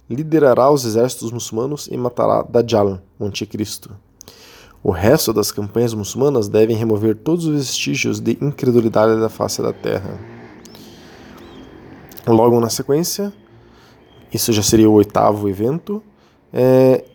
liderará 0.09 0.69
os 0.69 0.83
exércitos 0.83 1.31
muçulmanos 1.31 1.87
e 1.89 1.95
matará 1.95 2.41
Dajjal, 2.41 2.99
o 3.17 3.23
anticristo. 3.23 3.95
O 4.83 4.91
resto 4.91 5.31
das 5.31 5.49
campanhas 5.49 5.93
muçulmanas 5.93 6.49
devem 6.49 6.75
remover 6.75 7.15
todos 7.15 7.45
os 7.45 7.55
vestígios 7.55 8.19
de 8.19 8.37
incredulidade 8.41 9.17
da 9.17 9.29
face 9.29 9.61
da 9.61 9.71
terra. 9.71 10.19
Logo 12.27 12.59
na 12.59 12.69
sequência, 12.69 13.31
isso 14.33 14.51
já 14.51 14.61
seria 14.61 14.89
o 14.89 14.93
oitavo 14.93 15.47
evento, 15.47 16.03
é, 16.51 17.05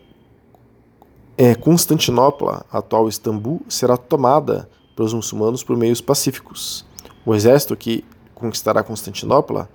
é, 1.37 1.53
Constantinopla, 1.53 2.65
atual 2.71 3.07
Istambul, 3.07 3.61
será 3.69 3.95
tomada 3.97 4.67
pelos 4.95 5.13
muçulmanos 5.13 5.63
por 5.63 5.77
meios 5.77 6.01
pacíficos. 6.01 6.85
O 7.25 7.33
exército 7.33 7.75
que 7.75 8.03
conquistará 8.33 8.83
Constantinopla 8.83 9.69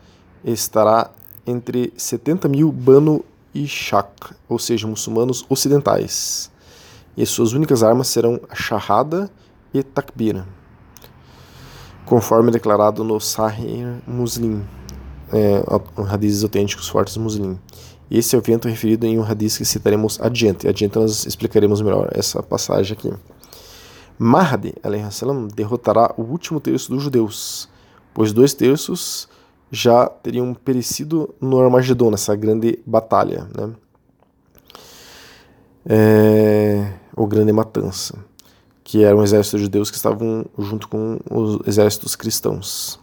estará 0.44 1.10
entre 1.46 1.92
70 1.96 2.48
mil 2.48 2.70
Banu 2.70 3.24
Ishaq, 3.54 4.34
ou 4.48 4.58
seja, 4.58 4.86
muçulmanos 4.86 5.44
ocidentais. 5.48 6.50
E 7.16 7.24
suas 7.26 7.52
únicas 7.52 7.82
armas 7.82 8.08
serão 8.08 8.40
a 8.48 8.54
Shahada 8.54 9.30
e 9.72 9.82
Takbir, 9.82 10.44
conforme 12.04 12.50
declarado 12.50 13.02
no 13.02 13.18
Sahih 13.18 14.00
Muslim, 14.06 14.64
é, 15.32 15.62
hadiths 16.10 16.42
autênticos 16.42 16.88
fortes 16.88 17.16
Muslim. 17.16 17.58
Esse 18.10 18.34
é 18.34 18.38
o 18.38 18.40
evento 18.40 18.68
referido 18.68 19.04
em 19.04 19.18
um 19.18 19.22
hadith 19.22 19.58
que 19.58 19.64
citaremos 19.64 20.18
adiante. 20.20 20.66
Adiante 20.66 20.96
nós 20.96 21.26
explicaremos 21.26 21.82
melhor 21.82 22.08
essa 22.12 22.42
passagem 22.42 22.96
aqui. 22.96 23.12
Mahdi 24.18 24.74
salam, 25.10 25.46
derrotará 25.46 26.12
o 26.16 26.22
último 26.22 26.58
terço 26.58 26.90
dos 26.90 27.02
judeus, 27.02 27.68
pois 28.12 28.32
dois 28.32 28.52
terços 28.52 29.28
já 29.70 30.06
teriam 30.06 30.52
perecido 30.54 31.32
no 31.40 31.60
Armagedon, 31.60 32.10
nessa 32.10 32.34
grande 32.34 32.80
batalha, 32.84 33.46
né? 33.56 33.70
É, 35.90 36.92
ou 37.16 37.26
grande 37.26 37.52
matança, 37.52 38.18
que 38.82 39.04
era 39.04 39.16
um 39.16 39.22
exército 39.22 39.56
de 39.56 39.62
judeus 39.64 39.90
que 39.90 39.96
estavam 39.96 40.44
junto 40.58 40.88
com 40.88 41.18
os 41.30 41.66
exércitos 41.66 42.16
cristãos. 42.16 42.98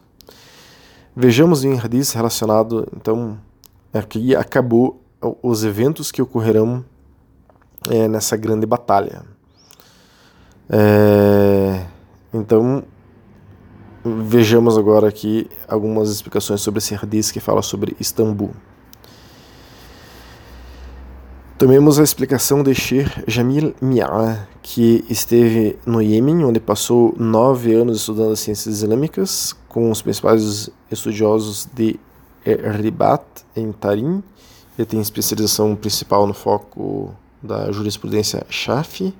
Vejamos 1.16 1.64
em 1.64 1.80
Hadith 1.80 2.14
relacionado, 2.14 2.88
então, 2.96 3.38
aqui 3.94 4.36
acabou 4.36 5.02
os 5.42 5.64
eventos 5.64 6.12
que 6.12 6.22
ocorrerão 6.22 6.84
é, 7.90 8.08
nessa 8.08 8.36
grande 8.36 8.66
batalha. 8.66 9.24
É, 10.70 11.86
então, 12.34 12.84
vejamos 14.04 14.78
agora 14.78 15.08
aqui 15.08 15.50
algumas 15.68 16.10
explicações 16.10 16.62
sobre 16.62 16.80
esse 16.80 16.96
hadith 16.96 17.32
que 17.32 17.40
fala 17.40 17.62
sobre 17.62 17.96
Istambul. 18.00 18.52
Tomemos 21.58 22.00
a 22.00 22.04
explicação 22.04 22.62
de 22.64 22.76
Sheikh 22.76 23.24
Jamil 23.28 23.74
Mi'a, 23.82 24.46
que 24.62 25.06
esteve 25.10 25.80
no 25.86 26.02
Iêmen, 26.02 26.44
onde 26.44 26.60
passou 26.60 27.16
nove 27.18 27.74
anos 27.74 28.00
estudando 28.00 28.34
as 28.34 28.42
ciências 28.42 28.82
islâmicas 28.82 29.56
com 29.70 29.90
os 29.90 30.02
principais 30.02 30.70
estudiosos 30.92 31.66
de 31.74 31.98
Ribat, 32.44 33.24
em 33.56 33.72
Tarim. 33.72 34.22
Ele 34.78 34.86
tem 34.86 35.00
especialização 35.00 35.76
principal 35.78 36.28
no 36.28 36.34
foco 36.34 37.16
da 37.42 37.72
jurisprudência 37.72 38.46
Shafi 38.50 39.14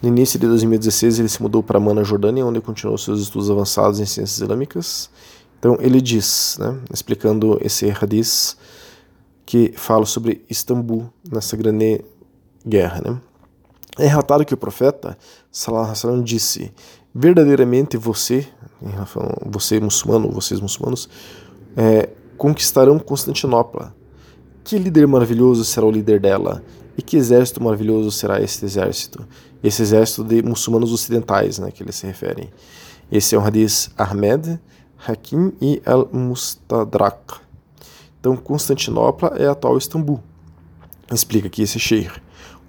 no 0.00 0.08
início 0.08 0.38
de 0.38 0.46
2016, 0.46 1.18
ele 1.18 1.28
se 1.28 1.42
mudou 1.42 1.62
para 1.62 1.80
Mana, 1.80 2.04
Jordânia, 2.04 2.46
onde 2.46 2.60
continuou 2.60 2.96
seus 2.96 3.20
estudos 3.20 3.50
avançados 3.50 3.98
em 3.98 4.06
ciências 4.06 4.40
islâmicas. 4.40 5.10
Então 5.58 5.76
ele 5.80 6.00
diz, 6.00 6.56
né, 6.60 6.78
explicando 6.92 7.58
esse 7.60 7.90
hadith 7.90 8.56
que 9.44 9.72
fala 9.76 10.06
sobre 10.06 10.44
Istambul 10.48 11.10
nessa 11.32 11.56
grande 11.56 12.04
guerra. 12.64 13.02
Né? 13.04 13.20
É 13.98 14.06
relatado 14.06 14.44
que 14.44 14.54
o 14.54 14.56
profeta 14.56 15.18
Salah 15.50 15.90
Hassan 15.90 16.22
disse: 16.22 16.72
verdadeiramente 17.12 17.96
você, 17.96 18.46
você 19.44 19.80
muçulmano, 19.80 20.30
vocês 20.30 20.60
muçulmanos, 20.60 21.08
é, 21.76 22.10
conquistarão 22.36 22.98
Constantinopla. 22.98 23.92
Que 24.62 24.78
líder 24.78 25.08
maravilhoso 25.08 25.64
será 25.64 25.86
o 25.86 25.90
líder 25.90 26.20
dela? 26.20 26.62
E 26.98 27.02
que 27.02 27.16
exército 27.16 27.62
maravilhoso 27.62 28.10
será 28.10 28.42
esse 28.42 28.64
exército? 28.64 29.24
Esse 29.62 29.82
exército 29.82 30.24
de 30.24 30.42
muçulmanos 30.42 30.92
ocidentais, 30.92 31.56
né, 31.60 31.70
que 31.70 31.80
eles 31.84 31.94
se 31.94 32.04
referem. 32.04 32.50
Esse 33.10 33.36
é 33.36 33.38
o 33.38 33.40
hadith 33.40 33.88
Ahmed, 33.96 34.58
Hakim 35.06 35.52
e 35.60 35.80
Al-Mustadrak. 35.86 37.40
Então, 38.18 38.36
Constantinopla 38.36 39.32
é 39.36 39.46
a 39.46 39.52
atual 39.52 39.78
Istambul. 39.78 40.20
Explica 41.08 41.46
aqui 41.46 41.62
esse 41.62 41.78
sheikh. 41.78 42.20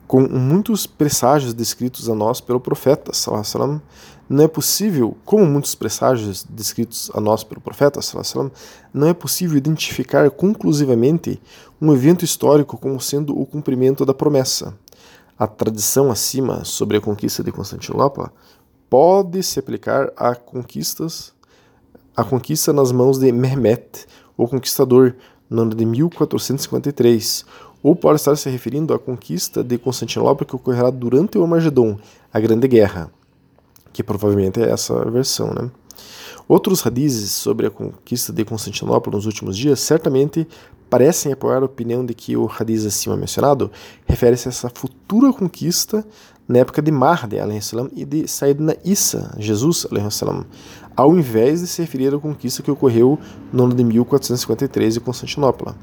Com 0.09 0.21
muitos 0.27 0.87
presságios 0.87 1.53
descritos 1.53 2.09
a 2.09 2.15
nós 2.15 2.41
pelo 2.41 2.59
profeta, 2.59 3.13
salam, 3.13 3.79
não 4.27 4.43
é 4.43 4.47
possível, 4.47 5.15
como 5.23 5.45
muitos 5.45 5.75
presságios 5.75 6.43
descritos 6.49 7.11
a 7.13 7.21
nós 7.21 7.43
pelo 7.43 7.61
profeta, 7.61 8.01
salam, 8.01 8.51
não 8.91 9.07
é 9.07 9.13
possível 9.13 9.55
identificar 9.55 10.27
conclusivamente 10.31 11.39
um 11.79 11.93
evento 11.93 12.25
histórico 12.25 12.75
como 12.75 12.99
sendo 12.99 13.39
o 13.39 13.45
cumprimento 13.45 14.03
da 14.03 14.11
promessa. 14.11 14.73
A 15.37 15.45
tradição 15.45 16.09
acima 16.09 16.65
sobre 16.65 16.97
a 16.97 17.01
conquista 17.01 17.43
de 17.43 17.51
Constantinopla 17.51 18.33
pode 18.89 19.43
se 19.43 19.59
aplicar 19.59 20.11
a 20.17 20.33
conquistas 20.33 21.35
a 22.17 22.23
conquista 22.23 22.73
nas 22.73 22.91
mãos 22.91 23.19
de 23.19 23.31
Mehmet, 23.31 24.07
o 24.35 24.47
conquistador, 24.47 25.15
no 25.49 25.61
ano 25.61 25.75
de 25.75 25.85
1453, 25.85 27.45
ou 27.81 27.95
pode 27.95 28.19
estar 28.19 28.35
se 28.35 28.49
referindo 28.49 28.93
à 28.93 28.99
conquista 28.99 29.63
de 29.63 29.77
Constantinopla 29.77 30.45
que 30.45 30.55
ocorrerá 30.55 30.89
durante 30.89 31.37
o 31.37 31.43
Armagedon, 31.43 31.97
a 32.31 32.39
Grande 32.39 32.67
Guerra, 32.67 33.11
que 33.93 34.03
provavelmente 34.03 34.61
é 34.61 34.69
essa 34.69 35.09
versão, 35.09 35.53
né? 35.53 35.69
Outros 36.47 36.81
radizes 36.81 37.31
sobre 37.31 37.67
a 37.67 37.69
conquista 37.69 38.33
de 38.33 38.43
Constantinopla 38.43 39.13
nos 39.13 39.25
últimos 39.25 39.55
dias 39.55 39.79
certamente 39.79 40.47
parecem 40.89 41.31
apoiar 41.31 41.61
a 41.61 41.65
opinião 41.65 42.03
de 42.03 42.13
que 42.15 42.35
o 42.35 42.45
radiz 42.45 42.85
acima 42.85 43.15
mencionado 43.15 43.71
refere-se 44.07 44.47
a 44.47 44.49
essa 44.49 44.71
futura 44.73 45.31
conquista 45.31 46.03
na 46.47 46.57
época 46.57 46.81
de 46.81 46.91
Mahdi 46.91 47.37
e 47.95 48.03
de 48.03 48.27
Sayyidina 48.27 48.75
Isa, 48.83 49.35
Jesus, 49.37 49.85
ao 50.97 51.15
invés 51.15 51.61
de 51.61 51.67
se 51.67 51.83
referir 51.83 52.13
à 52.15 52.17
conquista 52.17 52.63
que 52.63 52.71
ocorreu 52.71 53.19
no 53.53 53.65
ano 53.65 53.75
de 53.75 53.83
1453 53.83 54.97
em 54.97 54.99
Constantinopla. 54.99 55.75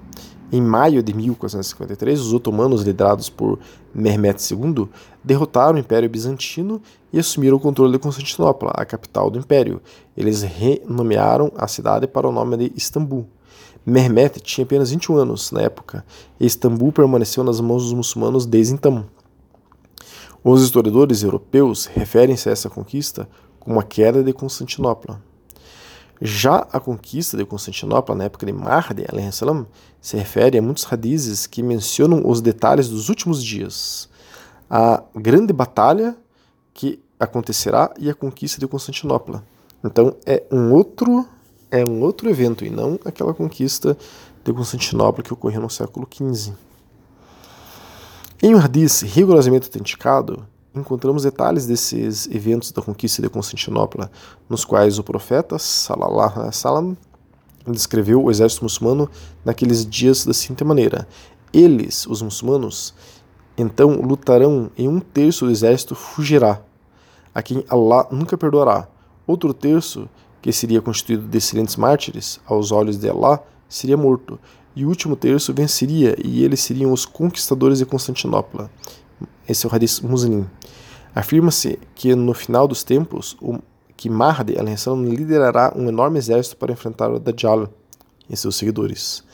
Em 0.53 0.63
maio 0.63 1.03
de 1.03 1.13
1453, 1.13 2.21
os 2.21 2.33
otomanos, 2.33 2.83
liderados 2.83 3.29
por 3.29 3.59
Mehmet 3.93 4.41
II, 4.53 4.89
derrotaram 5.23 5.75
o 5.75 5.79
Império 5.79 6.09
Bizantino 6.09 6.81
e 7.13 7.19
assumiram 7.19 7.57
o 7.57 7.61
controle 7.61 7.93
de 7.93 7.99
Constantinopla, 7.99 8.71
a 8.75 8.85
capital 8.85 9.29
do 9.29 9.41
Império. 9.41 9.83
Eles 10.17 10.43
renomearam 10.43 11.51
a 11.57 11.67
cidade 11.67 12.07
para 12.07 12.29
o 12.29 12.33
nome 12.33 12.57
de 12.57 12.73
Istambul. 12.77 13.27
Mehmet 13.85 14.41
tinha 14.41 14.65
apenas 14.65 14.91
21 14.91 15.17
anos 15.17 15.51
na 15.51 15.63
época, 15.63 16.05
e 16.39 16.47
Istambul 16.47 16.93
permaneceu 16.93 17.43
nas 17.43 17.61
mãos 17.61 17.85
dos 17.85 17.93
muçulmanos 17.93 18.47
desde 18.47 18.75
então. 18.75 19.05
Os 20.45 20.63
historiadores 20.63 21.25
europeus 21.25 21.87
referem-se 21.87 22.49
a 22.49 22.53
essa 22.53 22.71
conquista 22.71 23.29
como 23.59 23.81
a 23.81 23.83
queda 23.83 24.23
de 24.23 24.33
Constantinopla. 24.33 25.21
Já 26.21 26.67
a 26.73 26.81
conquista 26.81 27.37
de 27.37 27.45
Constantinopla 27.45 28.15
na 28.15 28.25
época 28.25 28.47
de 28.47 28.53
Mahdi 28.53 29.05
se 30.01 30.17
refere 30.17 30.59
a 30.59 30.63
muitos 30.63 30.85
radizes 30.85 31.47
que 31.47 31.63
mencionam 31.63 32.23
os 32.25 32.41
detalhes 32.41 32.89
dos 32.89 33.09
últimos 33.09 33.45
dias, 33.45 34.09
a 34.71 35.03
grande 35.15 35.53
batalha 35.53 36.17
que 36.73 37.03
acontecerá 37.21 37.93
e 37.99 38.09
a 38.09 38.15
conquista 38.15 38.59
de 38.59 38.67
Constantinopla. 38.67 39.45
Então 39.85 40.17
é 40.25 40.43
um 40.51 40.73
outro 40.73 41.27
é 41.71 41.85
um 41.85 42.01
outro 42.01 42.31
evento 42.31 42.65
e 42.65 42.71
não 42.71 42.99
aquela 43.05 43.35
conquista 43.35 43.97
de 44.45 44.53
Constantinopla 44.53 45.23
que 45.23 45.33
ocorreu 45.33 45.61
no 45.61 45.69
século 45.69 46.09
XV. 46.11 46.53
Em 48.43 48.55
um 48.55 48.59
hadith 48.59 49.03
rigorosamente 49.03 49.67
autenticado, 49.67 50.47
encontramos 50.79 51.23
detalhes 51.23 51.67
desses 51.67 52.27
eventos 52.29 52.71
da 52.73 52.83
conquista 52.83 53.23
de 53.23 53.29
Constantinopla, 53.29 54.11
nos 54.49 54.65
quais 54.65 54.99
o 54.99 55.03
profeta, 55.03 55.59
salallahu 55.59 56.41
wasallam, 56.41 56.97
descreveu 57.67 58.23
o 58.23 58.31
exército 58.31 58.65
muçulmano 58.65 59.11
naqueles 59.45 59.87
dias 59.87 60.25
da 60.25 60.33
seguinte 60.33 60.65
maneira: 60.65 61.07
Eles, 61.53 62.07
os 62.07 62.23
muçulmanos, 62.23 62.95
então 63.57 64.01
lutarão 64.01 64.71
e 64.77 64.87
um 64.87 65.01
terço 65.01 65.47
do 65.47 65.51
exército 65.51 65.95
fugirá, 65.95 66.61
a 67.35 67.43
quem 67.43 67.65
Allah 67.69 68.07
nunca 68.11 68.37
perdoará. 68.37 68.89
Outro 69.27 69.53
terço, 69.53 70.09
que 70.41 70.53
seria 70.53 70.81
constituído 70.81 71.27
de 71.27 71.39
excelentes 71.39 71.77
mártires, 71.77 72.39
aos 72.47 72.71
olhos 72.71 72.97
de 72.99 73.09
Allah, 73.09 73.43
seria 73.69 73.97
morto. 73.97 74.39
E 74.77 74.85
o 74.85 74.89
último 74.89 75.17
terço 75.17 75.53
venceria, 75.53 76.15
e 76.23 76.45
eles 76.45 76.61
seriam 76.61 76.93
os 76.93 77.05
conquistadores 77.05 77.79
de 77.79 77.87
Constantinopla. 77.87 78.71
Esse 79.49 79.67
é 79.67 79.69
o 79.69 79.75
Hadith 79.75 80.03
Muslim. 80.03 80.47
Afirma-se 81.15 81.79
que 81.95 82.15
no 82.15 82.35
final 82.35 82.69
dos 82.69 82.85
tempos, 82.85 83.37
o, 83.41 83.59
que 83.97 84.11
Mahdi 84.11 84.55
liderará 84.55 85.73
um 85.75 85.89
enorme 85.89 86.19
exército 86.19 86.57
para 86.57 86.73
enfrentar 86.73 87.11
o 87.11 87.19
Dajjal 87.19 87.69
e 88.29 88.37
seus 88.37 88.57
seguidores. 88.57 89.25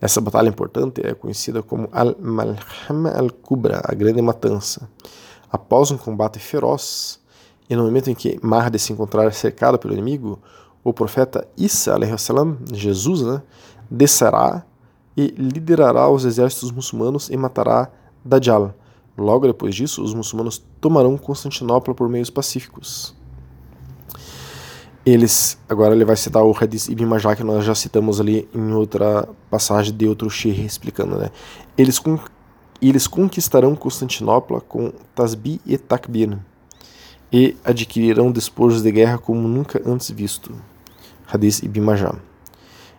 Essa 0.00 0.20
batalha 0.20 0.48
importante 0.48 1.00
é 1.04 1.14
conhecida 1.14 1.62
como 1.62 1.88
Al-Malhama 1.92 3.10
al-Kubra, 3.16 3.80
a 3.84 3.94
Grande 3.94 4.22
Matança. 4.22 4.88
Após 5.50 5.90
um 5.90 5.96
combate 5.96 6.38
feroz, 6.38 7.20
e 7.68 7.76
no 7.76 7.84
momento 7.84 8.10
em 8.10 8.14
que 8.14 8.38
Mahdi 8.42 8.78
se 8.78 8.92
encontrar 8.92 9.32
cercado 9.32 9.78
pelo 9.78 9.92
inimigo, 9.92 10.38
o 10.82 10.92
profeta 10.92 11.46
Isa, 11.56 11.96
salam, 12.16 12.58
Jesus, 12.72 13.22
né, 13.22 13.42
descerá 13.90 14.64
e 15.16 15.34
liderará 15.36 16.08
os 16.08 16.24
exércitos 16.24 16.70
muçulmanos 16.70 17.28
e 17.28 17.36
matará 17.36 17.90
Dajjal, 18.24 18.74
Logo 19.18 19.48
depois 19.48 19.74
disso, 19.74 20.00
os 20.00 20.14
muçulmanos 20.14 20.64
tomarão 20.80 21.18
Constantinopla 21.18 21.92
por 21.92 22.08
meios 22.08 22.30
pacíficos. 22.30 23.16
Eles, 25.04 25.58
agora 25.68 25.92
ele 25.92 26.04
vai 26.04 26.14
citar 26.14 26.44
o 26.44 26.56
Hadith 26.56 26.88
Ibn 26.88 27.04
Majah, 27.04 27.34
que 27.34 27.42
nós 27.42 27.64
já 27.64 27.74
citamos 27.74 28.20
ali 28.20 28.48
em 28.54 28.72
outra 28.72 29.28
passagem 29.50 29.92
de 29.92 30.06
outro 30.06 30.30
sheikh 30.30 30.64
explicando, 30.64 31.16
né? 31.16 31.30
Eles, 31.76 31.98
con 31.98 32.20
eles 32.80 33.08
conquistarão 33.08 33.74
Constantinopla 33.74 34.60
com 34.60 34.92
Tasbi 35.16 35.60
e 35.66 35.76
Takbir 35.76 36.38
e 37.32 37.56
adquirirão 37.64 38.30
despojos 38.30 38.82
de 38.82 38.92
guerra 38.92 39.18
como 39.18 39.48
nunca 39.48 39.82
antes 39.84 40.10
visto. 40.10 40.54
Hadith 41.26 41.64
Ibn 41.64 41.80
Majah. 41.80 42.14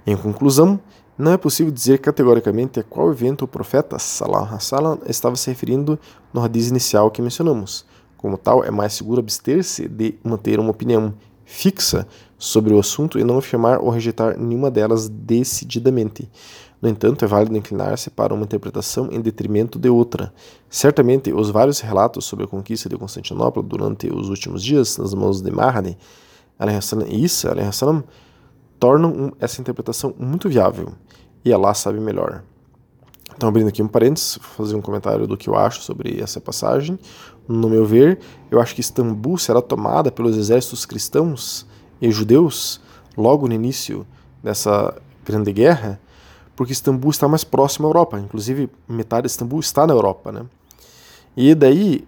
Em 0.05 0.17
conclusão, 0.17 0.79
não 1.19 1.33
é 1.33 1.37
possível 1.37 1.69
dizer 1.69 1.99
categoricamente 1.99 2.79
a 2.79 2.83
qual 2.83 3.11
evento 3.11 3.43
o 3.43 3.47
profeta 3.47 3.99
Salah 3.99 4.55
Hassalam 4.55 4.99
estava 5.05 5.35
se 5.35 5.49
referindo 5.49 5.99
no 6.33 6.41
hadith 6.41 6.69
inicial 6.69 7.11
que 7.11 7.21
mencionamos. 7.21 7.85
Como 8.15 8.37
tal, 8.37 8.63
é 8.63 8.71
mais 8.71 8.93
seguro 8.93 9.19
abster-se 9.19 9.89
de 9.89 10.15
manter 10.23 10.61
uma 10.61 10.71
opinião 10.71 11.13
fixa 11.43 12.07
sobre 12.37 12.73
o 12.73 12.79
assunto 12.79 13.19
e 13.19 13.23
não 13.25 13.37
afirmar 13.37 13.79
ou 13.79 13.89
rejeitar 13.89 14.39
nenhuma 14.39 14.71
delas 14.71 15.09
decididamente. 15.09 16.29
No 16.81 16.87
entanto, 16.87 17.25
é 17.25 17.27
válido 17.27 17.57
inclinar-se 17.57 18.09
para 18.09 18.33
uma 18.33 18.45
interpretação 18.45 19.09
em 19.11 19.19
detrimento 19.19 19.77
de 19.77 19.89
outra. 19.89 20.33
Certamente, 20.69 21.33
os 21.33 21.49
vários 21.49 21.81
relatos 21.81 22.23
sobre 22.23 22.45
a 22.45 22.47
conquista 22.47 22.87
de 22.87 22.97
Constantinopla 22.97 23.61
durante 23.61 24.07
os 24.07 24.29
últimos 24.29 24.63
dias 24.63 24.97
nas 24.97 25.13
mãos 25.13 25.41
de 25.41 25.51
Mahdi 25.51 25.97
Isa 27.09 27.53
tornam 28.79 29.33
essa 29.39 29.59
interpretação 29.59 30.13
muito 30.17 30.47
viável 30.47 30.93
e 31.43 31.53
Allah 31.53 31.73
sabe 31.73 31.99
melhor. 31.99 32.43
Então, 33.35 33.47
abrindo 33.47 33.69
aqui 33.69 33.81
um 33.81 33.87
parênteses, 33.87 34.37
vou 34.37 34.65
fazer 34.65 34.75
um 34.75 34.81
comentário 34.81 35.25
do 35.25 35.37
que 35.37 35.49
eu 35.49 35.55
acho 35.55 35.81
sobre 35.81 36.21
essa 36.21 36.41
passagem. 36.41 36.99
No 37.47 37.69
meu 37.69 37.85
ver, 37.85 38.19
eu 38.51 38.59
acho 38.59 38.75
que 38.75 38.81
Istambul 38.81 39.37
será 39.37 39.61
tomada 39.61 40.11
pelos 40.11 40.37
exércitos 40.37 40.85
cristãos 40.85 41.65
e 42.01 42.11
judeus 42.11 42.81
logo 43.15 43.47
no 43.47 43.53
início 43.53 44.05
dessa 44.43 44.93
grande 45.25 45.51
guerra, 45.53 45.99
porque 46.55 46.73
Istambul 46.73 47.11
está 47.11 47.27
mais 47.27 47.43
próximo 47.43 47.87
à 47.87 47.89
Europa. 47.89 48.19
Inclusive, 48.19 48.69
metade 48.87 49.23
de 49.23 49.27
Istambul 49.31 49.59
está 49.59 49.87
na 49.87 49.93
Europa. 49.93 50.31
Né? 50.31 50.45
E 51.35 51.55
daí, 51.55 52.05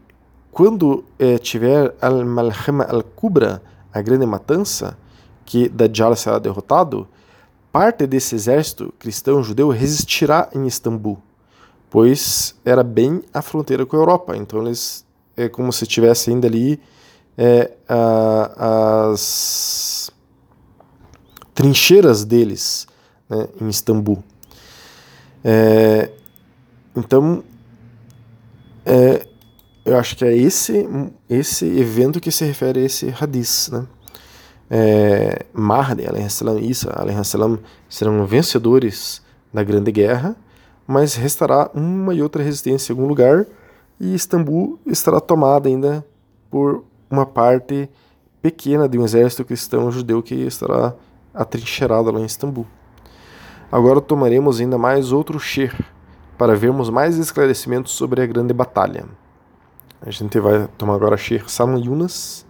quando 0.52 1.04
é, 1.18 1.38
tiver 1.38 1.96
Al-Malhama 2.02 2.84
Al-Kubra, 2.84 3.62
a 3.94 4.02
grande 4.02 4.26
matança, 4.26 4.98
que 5.46 5.70
Dajjal 5.70 6.16
será 6.16 6.40
derrotado, 6.40 7.08
parte 7.72 8.06
desse 8.06 8.36
exército 8.36 8.94
cristão-judeu 9.00 9.70
resistirá 9.70 10.50
em 10.54 10.68
Istambul, 10.68 11.18
pois 11.90 12.56
era 12.66 12.84
bem 12.84 13.22
a 13.34 13.42
fronteira 13.42 13.86
com 13.86 13.96
a 13.96 14.00
Europa. 14.00 14.36
Então 14.36 14.62
eles 14.62 15.06
é 15.36 15.48
como 15.48 15.72
se 15.72 15.86
tivesse 15.86 16.30
ainda 16.30 16.48
ali 16.48 16.80
é, 17.38 17.72
a, 17.88 19.10
as 19.12 20.12
trincheiras 21.54 22.26
deles 22.26 22.88
né, 23.30 23.48
em 23.60 23.70
Istambul. 23.70 24.24
É, 25.44 26.12
então, 26.96 27.44
é, 28.86 29.26
eu 29.86 29.98
acho 29.98 30.16
que 30.16 30.26
é 30.26 30.36
esse, 30.36 30.88
esse 31.30 31.66
evento 31.66 32.20
que 32.20 32.32
se 32.32 32.46
refere 32.46 32.82
a 32.82 32.84
esse 32.84 33.14
hadith. 33.20 33.70
Né? 33.72 33.88
É, 34.74 35.46
Mahdi, 35.52 36.04
salam, 36.30 36.58
Isa, 36.58 36.90
serão 37.90 38.26
vencedores 38.26 39.22
da 39.54 39.62
Grande 39.66 39.92
Guerra, 39.92 40.34
mas 40.88 41.14
restará 41.16 41.70
uma 41.74 42.14
e 42.14 42.22
outra 42.22 42.42
resistência 42.42 42.94
em 42.94 42.96
algum 42.96 43.06
lugar 43.06 43.46
e 44.00 44.16
Istambul 44.16 44.80
estará 44.86 45.20
tomada 45.20 45.68
ainda 45.68 46.06
por 46.50 46.86
uma 47.10 47.26
parte 47.26 47.90
pequena 48.42 48.88
de 48.88 48.98
um 48.98 49.04
exército 49.04 49.44
cristão 49.44 49.92
judeu 49.92 50.24
que 50.24 50.36
estará 50.36 50.96
atrincheirado 51.34 52.10
lá 52.10 52.22
em 52.22 52.26
Istambul. 52.26 52.66
Agora 53.70 54.00
tomaremos 54.00 54.62
ainda 54.62 54.78
mais 54.78 55.12
outro 55.12 55.38
shir 55.38 55.76
para 56.38 56.56
vermos 56.56 56.90
mais 56.90 57.18
esclarecimentos 57.18 57.92
sobre 57.92 58.22
a 58.22 58.26
grande 58.26 58.54
batalha. 58.54 59.06
A 60.02 60.10
gente 60.10 60.40
vai 60.40 60.68
tomar 60.78 60.96
agora 60.96 61.18
Salman 61.46 61.84
Yunus, 61.84 62.46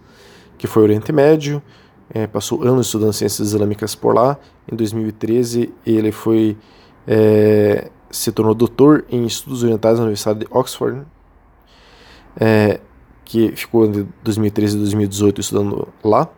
que 0.56 0.68
foi 0.68 0.84
Oriente 0.84 1.12
Médio, 1.12 1.60
é, 2.10 2.26
passou 2.26 2.62
anos 2.62 2.86
estudando 2.86 3.12
ciências 3.12 3.48
islâmicas 3.48 3.94
por 3.94 4.14
lá. 4.14 4.38
Em 4.70 4.76
2013 4.76 5.72
ele 5.84 6.12
foi 6.12 6.56
é, 7.06 7.90
se 8.10 8.30
tornou 8.30 8.54
doutor 8.54 9.04
em 9.08 9.24
estudos 9.24 9.62
orientais 9.62 9.96
na 9.96 10.04
Universidade 10.04 10.40
de 10.40 10.46
Oxford, 10.50 11.02
é, 12.38 12.80
que 13.24 13.52
ficou 13.52 13.88
de 13.88 14.06
2013 14.22 14.76
a 14.76 14.80
2018 14.80 15.40
estudando 15.40 15.88
lá. 16.04 16.28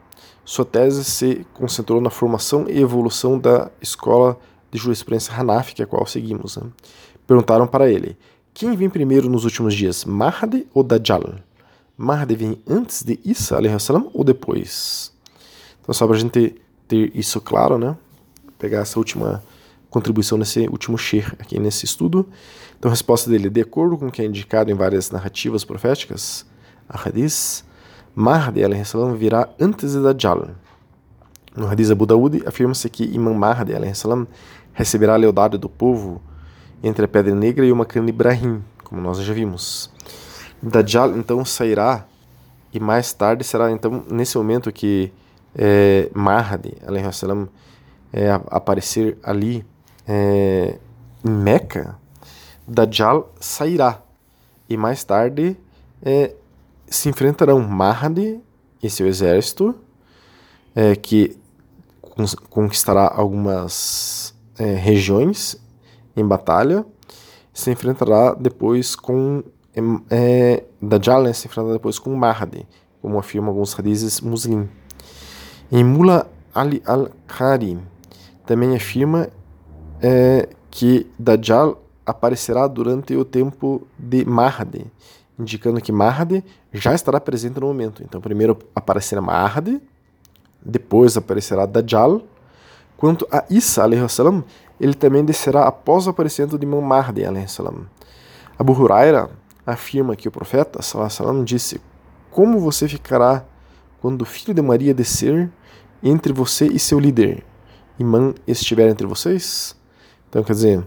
Sua 0.45 0.65
tese 0.65 1.05
se 1.05 1.47
concentrou 1.55 2.01
na 2.01 2.11
formação 2.11 2.67
e 2.69 2.81
evolução 2.81 3.39
da 3.39 3.71
escola 3.81 4.39
de 4.71 4.79
jurisprudência 4.79 5.35
Hanafi, 5.35 5.75
que 5.75 5.83
é 5.83 5.85
a 5.85 5.89
qual 5.89 6.07
seguimos. 6.07 6.57
Né? 6.57 6.69
Perguntaram 7.27 7.67
para 7.67 7.91
ele: 7.91 8.17
quem 8.53 8.77
vem 8.77 8.91
primeiro 8.91 9.29
nos 9.29 9.45
últimos 9.45 9.75
dias, 9.75 10.05
Mahdi 10.05 10.67
ou 10.73 10.83
Dajjal? 10.83 11.35
Mahdi 11.97 12.35
vem 12.35 12.63
antes 12.69 13.03
de 13.03 13.19
Isa 13.25 13.59
ou 14.13 14.25
depois? 14.25 15.14
Então, 15.85 15.95
só 15.95 16.07
para 16.07 16.17
a 16.17 16.19
gente 16.19 16.31
ter, 16.31 16.63
ter, 16.89 17.13
isso 17.15 17.41
claro, 17.41 17.79
né? 17.79 17.95
Pegar 18.59 18.81
essa 18.81 18.99
última 18.99 19.45
contribuição 19.91 20.37
nesse 20.37 20.67
último 20.69 20.99
shir 20.99 21.37
aqui 21.39 21.61
nesse 21.61 21.85
estudo. 21.85 22.27
Então, 22.79 22.89
a 22.89 22.93
resposta 22.93 23.31
dele, 23.31 23.51
de 23.51 23.61
acordo 23.61 23.97
com 23.97 24.09
o 24.09 24.11
que 24.11 24.23
é 24.23 24.25
indicado 24.25 24.71
em 24.71 24.75
várias 24.75 25.11
narrativas 25.11 25.65
proféticas, 25.65 26.47
a 26.89 26.99
Hadith, 26.99 27.65
Mahdi 28.15 28.63
salam, 28.85 29.15
virá 29.15 29.49
antes 29.61 29.93
de 29.93 30.03
Dajjal. 30.03 30.49
No 31.55 31.69
Hadith 31.69 31.93
Abu 31.93 32.07
Dawood, 32.07 32.43
afirma-se 32.47 32.89
que 32.89 33.05
Imam 33.05 33.35
Mahdi 33.35 33.73
salam, 33.95 34.27
receberá 34.73 35.15
a 35.15 35.17
lealdade 35.17 35.59
do 35.59 35.69
povo 35.69 36.21
entre 36.83 37.05
a 37.05 37.09
Pedra 37.09 37.35
Negra 37.35 37.65
e 37.65 37.73
o 37.73 37.77
Macan 37.77 38.07
Ibrahim, 38.07 38.63
como 38.83 39.01
nós 39.01 39.19
já 39.19 39.33
vimos. 39.33 39.91
Dajjal 40.63 41.17
então 41.17 41.45
sairá 41.45 42.07
e 42.73 42.81
mais 42.81 43.13
tarde 43.13 43.45
será 43.45 43.71
então 43.71 44.05
nesse 44.11 44.37
momento 44.37 44.73
que 44.73 45.13
é, 45.57 46.11
Mahdi 46.15 46.77
salam, 47.13 47.49
é, 48.13 48.31
aparecer 48.31 49.19
ali 49.23 49.65
é, 50.07 50.79
em 51.25 51.31
Meca, 51.31 51.99
Dajjal 52.67 53.33
sairá 53.41 54.03
e 54.69 54.77
mais 54.77 55.05
tarde 55.05 55.57
é, 56.03 56.35
se 56.87 57.09
enfrentarão 57.09 57.61
Mahdi 57.61 58.41
e 58.83 58.91
seu 58.91 59.07
exército, 59.07 59.75
é, 60.75 60.95
que 60.95 61.37
conquistará 62.51 63.11
algumas 63.15 64.35
é, 64.59 64.75
regiões 64.75 65.57
em 66.17 66.27
batalha, 66.27 66.85
se 67.53 67.71
enfrentará 67.71 68.35
depois 68.35 68.95
com 68.95 69.43
é, 70.11 70.65
Dajjal 70.81 71.25
né, 71.25 71.33
se 71.33 71.47
enfrentará 71.47 71.75
depois 71.75 71.99
com 71.99 72.15
Mahdi, 72.15 72.67
como 73.03 73.19
afirmam 73.19 73.51
alguns 73.51 73.79
hadizes 73.79 74.21
muslim. 74.21 74.69
Em 75.77 75.83
Mula 75.83 76.31
Ali 76.55 76.81
al-Qari 76.87 77.77
também 78.47 78.77
afirma 78.77 79.29
é, 80.01 80.49
que 80.71 81.05
Dajjal 81.19 81.83
aparecerá 82.07 82.69
durante 82.69 83.17
o 83.17 83.25
tempo 83.25 83.85
de 83.99 84.25
Mahdi, 84.25 84.87
indicando 85.37 85.81
que 85.81 85.91
Mahdi 85.91 86.45
já 86.73 86.95
estará 86.95 87.19
presente 87.19 87.59
no 87.59 87.67
momento. 87.67 88.05
Então, 88.05 88.21
primeiro 88.21 88.57
aparecerá 88.73 89.21
Mahdi, 89.21 89.83
depois 90.65 91.17
aparecerá 91.17 91.67
Dajjal. 91.67 92.23
Quanto 92.97 93.27
a 93.29 93.45
Isa, 93.51 93.83
salam, 94.09 94.45
ele 94.79 94.95
também 94.95 95.25
descerá 95.25 95.67
após 95.67 96.07
o 96.07 96.11
aparecimento 96.11 96.57
de 96.57 96.65
Imam 96.65 96.83
Mahdi, 96.83 97.23
salam. 97.49 97.85
Abu 98.57 98.81
Huraira 98.81 99.29
afirma 99.67 100.15
que 100.15 100.29
o 100.29 100.31
profeta 100.31 100.81
salam, 100.83 101.43
disse: 101.43 101.81
Como 102.31 102.61
você 102.61 102.87
ficará 102.87 103.45
quando 104.01 104.23
o 104.23 104.25
filho 104.27 104.55
de 104.55 104.61
Maria 104.61 104.93
descer 104.93 105.51
entre 106.05 106.33
você 106.33 106.67
e 106.67 106.79
seu 106.79 107.01
líder? 107.01 107.43
Imam 107.99 108.35
estiver 108.47 108.89
entre 108.89 109.07
vocês? 109.07 109.75
Então, 110.29 110.45
quer 110.45 110.53
dizer, 110.53 110.87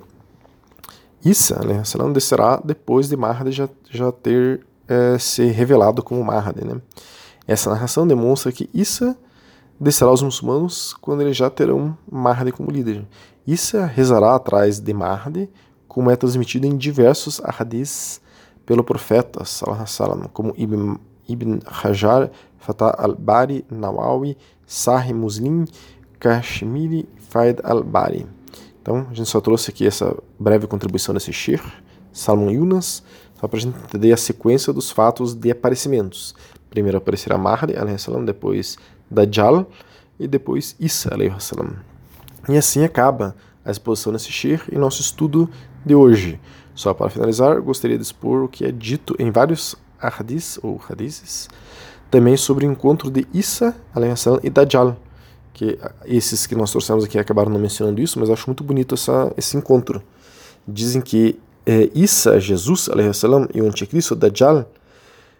Isa 1.25 1.59
salam, 1.83 2.13
descerá 2.13 2.61
depois 2.63 3.09
de 3.09 3.17
Mahdi 3.17 3.51
já, 3.51 3.67
já 3.89 4.11
ter 4.11 4.65
é, 4.87 5.17
se 5.17 5.45
revelado 5.45 6.03
como 6.03 6.23
Mahdi. 6.23 6.63
Né? 6.63 6.79
Essa 7.47 7.71
narração 7.71 8.05
demonstra 8.05 8.51
que 8.51 8.69
Isa 8.73 9.17
descerá 9.79 10.11
aos 10.11 10.21
muçulmanos 10.21 10.93
quando 10.93 11.21
eles 11.21 11.35
já 11.35 11.49
terão 11.49 11.97
Mahdi 12.09 12.51
como 12.51 12.69
líder. 12.69 13.05
Isa 13.45 13.85
rezará 13.85 14.35
atrás 14.35 14.79
de 14.79 14.93
Mahdi, 14.93 15.49
como 15.87 16.11
é 16.11 16.15
transmitido 16.15 16.67
em 16.67 16.77
diversos 16.77 17.41
hadiths 17.43 18.21
pelo 18.65 18.83
profeta, 18.83 19.45
salam, 19.45 20.29
como 20.33 20.53
Ibn, 20.57 20.97
Ibn 21.27 21.59
Hajar, 21.65 22.29
Fatah 22.57 22.93
al-Bari, 22.97 23.65
Nawawi, 23.71 24.37
Sahih 24.67 25.13
Muslim, 25.13 25.65
Kashmiri, 26.19 27.07
Faid 27.29 27.61
al-Bari. 27.63 28.27
Então, 28.81 29.07
a 29.09 29.13
gente 29.13 29.29
só 29.29 29.41
trouxe 29.41 29.71
aqui 29.71 29.87
essa 29.87 30.15
breve 30.37 30.67
contribuição 30.67 31.13
desse 31.13 31.33
Shir, 31.33 31.61
Salman 32.11 32.53
Yunus, 32.53 33.01
só 33.39 33.47
para 33.47 33.57
a 33.57 33.61
gente 33.61 33.77
entender 33.77 34.11
a 34.11 34.17
sequência 34.17 34.73
dos 34.73 34.91
fatos 34.91 35.33
de 35.33 35.49
aparecimentos. 35.51 36.35
Primeiro 36.69 36.97
aparecerá 36.97 37.37
Mahdi, 37.37 37.73
salam, 37.97 38.25
depois 38.25 38.77
Dajjal 39.09 39.69
e 40.19 40.27
depois 40.27 40.75
Isa, 40.79 41.11
salam. 41.39 41.75
E 42.49 42.57
assim 42.57 42.83
acaba 42.83 43.35
a 43.63 43.71
exposição 43.71 44.11
nesse 44.13 44.31
shir 44.31 44.63
e 44.71 44.77
nosso 44.77 45.01
estudo 45.01 45.49
de 45.85 45.93
hoje. 45.93 46.39
Só 46.73 46.93
para 46.93 47.09
finalizar, 47.09 47.59
gostaria 47.61 47.97
de 47.97 48.03
expor 48.03 48.43
o 48.43 48.47
que 48.47 48.63
é 48.63 48.71
dito 48.71 49.15
em 49.19 49.31
vários 49.31 49.75
hadiths 49.99 50.59
ou 50.61 50.79
hadiths, 50.89 51.49
também 52.09 52.37
sobre 52.37 52.65
o 52.65 52.71
encontro 52.71 53.09
de 53.11 53.27
Isa 53.33 53.75
salam, 54.15 54.39
e 54.43 54.49
Dajjal, 54.49 54.97
que 55.53 55.77
esses 56.05 56.45
que 56.45 56.55
nós 56.55 56.71
trouxemos 56.71 57.03
aqui 57.03 57.17
acabaram 57.17 57.51
não 57.51 57.59
mencionando 57.59 58.01
isso, 58.01 58.19
mas 58.19 58.29
acho 58.29 58.47
muito 58.47 58.63
bonito 58.63 58.95
essa, 58.95 59.33
esse 59.35 59.57
encontro. 59.57 60.01
Dizem 60.67 61.01
que 61.01 61.39
é, 61.65 61.89
Isa, 61.93 62.39
Jesus 62.39 62.89
salam, 63.13 63.47
e 63.53 63.61
o 63.61 63.65
anticristo 63.65 64.15
Dajjal 64.15 64.71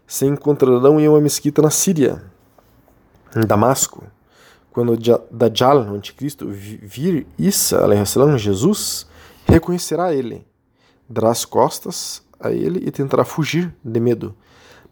se 0.05 0.25
encontrarão 0.25 0.99
em 0.99 1.07
uma 1.07 1.21
mesquita 1.21 1.61
na 1.61 1.69
Síria, 1.69 2.21
em 3.35 3.45
Damasco 3.45 4.03
quando 4.77 4.95
Dajjal, 5.31 5.87
o 5.87 5.95
anticristo, 5.95 6.47
vir 6.51 7.25
Isa, 7.35 7.79
salam, 8.05 8.37
Jesus, 8.37 9.07
reconhecerá 9.47 10.13
ele, 10.13 10.45
dará 11.09 11.31
as 11.31 11.45
costas 11.45 12.21
a 12.39 12.51
ele 12.51 12.83
e 12.85 12.91
tentará 12.91 13.25
fugir 13.25 13.73
de 13.83 13.99
medo, 13.99 14.35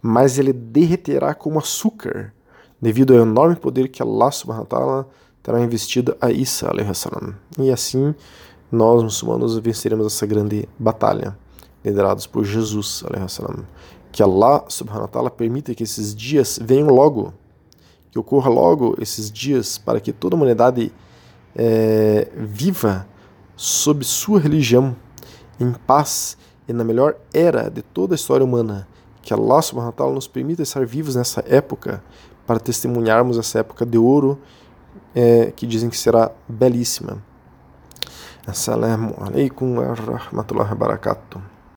mas 0.08 0.38
ele 0.38 0.54
derreterá 0.54 1.34
como 1.34 1.58
açúcar, 1.58 2.32
devido 2.80 3.16
ao 3.16 3.24
enorme 3.24 3.56
poder 3.56 3.88
que 3.88 4.04
Allah 4.04 4.30
subhanahu 4.30 4.62
wa 4.62 4.68
ta'ala 4.68 5.10
terá 5.42 5.60
investido 5.60 6.16
a 6.22 6.30
Isa, 6.30 6.72
salam. 6.94 7.34
E 7.58 7.72
assim, 7.72 8.14
nós 8.72 9.02
muçulmanos 9.02 9.58
venceremos 9.58 10.06
essa 10.06 10.28
grande 10.28 10.70
batalha, 10.78 11.36
liderados 11.84 12.28
por 12.28 12.46
Jesus, 12.46 13.04
salam. 13.28 13.66
Que 14.12 14.22
Allah 14.22 14.64
subhanahu 14.68 15.06
wa 15.06 15.08
ta'ala 15.08 15.32
permita 15.32 15.74
que 15.74 15.82
esses 15.82 16.14
dias 16.14 16.60
venham 16.62 16.90
logo, 16.90 17.34
que 18.12 18.20
ocorra 18.20 18.52
logo 18.52 18.96
esses 19.02 19.32
dias 19.32 19.80
para 19.80 20.00
que 20.00 20.14
toda 20.14 20.36
a 20.36 20.38
humanidade 20.38 20.94
é, 21.56 22.28
viva 22.38 23.08
sob 23.56 24.06
sua 24.06 24.40
religião, 24.40 24.96
em 25.60 25.74
paz 25.74 26.38
e 26.68 26.74
na 26.74 26.84
melhor 26.84 27.16
era 27.34 27.72
de 27.72 27.82
toda 27.82 28.14
a 28.14 28.18
história 28.18 28.46
humana. 28.46 28.88
Que 29.26 29.34
Allah 29.34 29.60
subhanahu 29.60 29.90
wa 29.90 29.98
ta'ala 29.98 30.14
nos 30.14 30.28
permita 30.28 30.62
estar 30.62 30.86
vivos 30.86 31.16
nessa 31.16 31.44
época 31.48 32.04
para 32.46 32.60
testemunharmos 32.60 33.40
essa 33.40 33.58
época 33.58 33.84
de 33.84 33.98
ouro 33.98 34.40
é, 35.16 35.52
que 35.56 35.66
dizem 35.66 35.90
que 35.90 35.98
será 35.98 36.32
belíssima. 36.48 37.18
Assalamu 38.46 39.16
alaikum 39.18 39.80
wa 39.80 39.96
rahmatullahi 39.96 40.70
wa 40.70 40.76
barakatuh. 40.76 41.55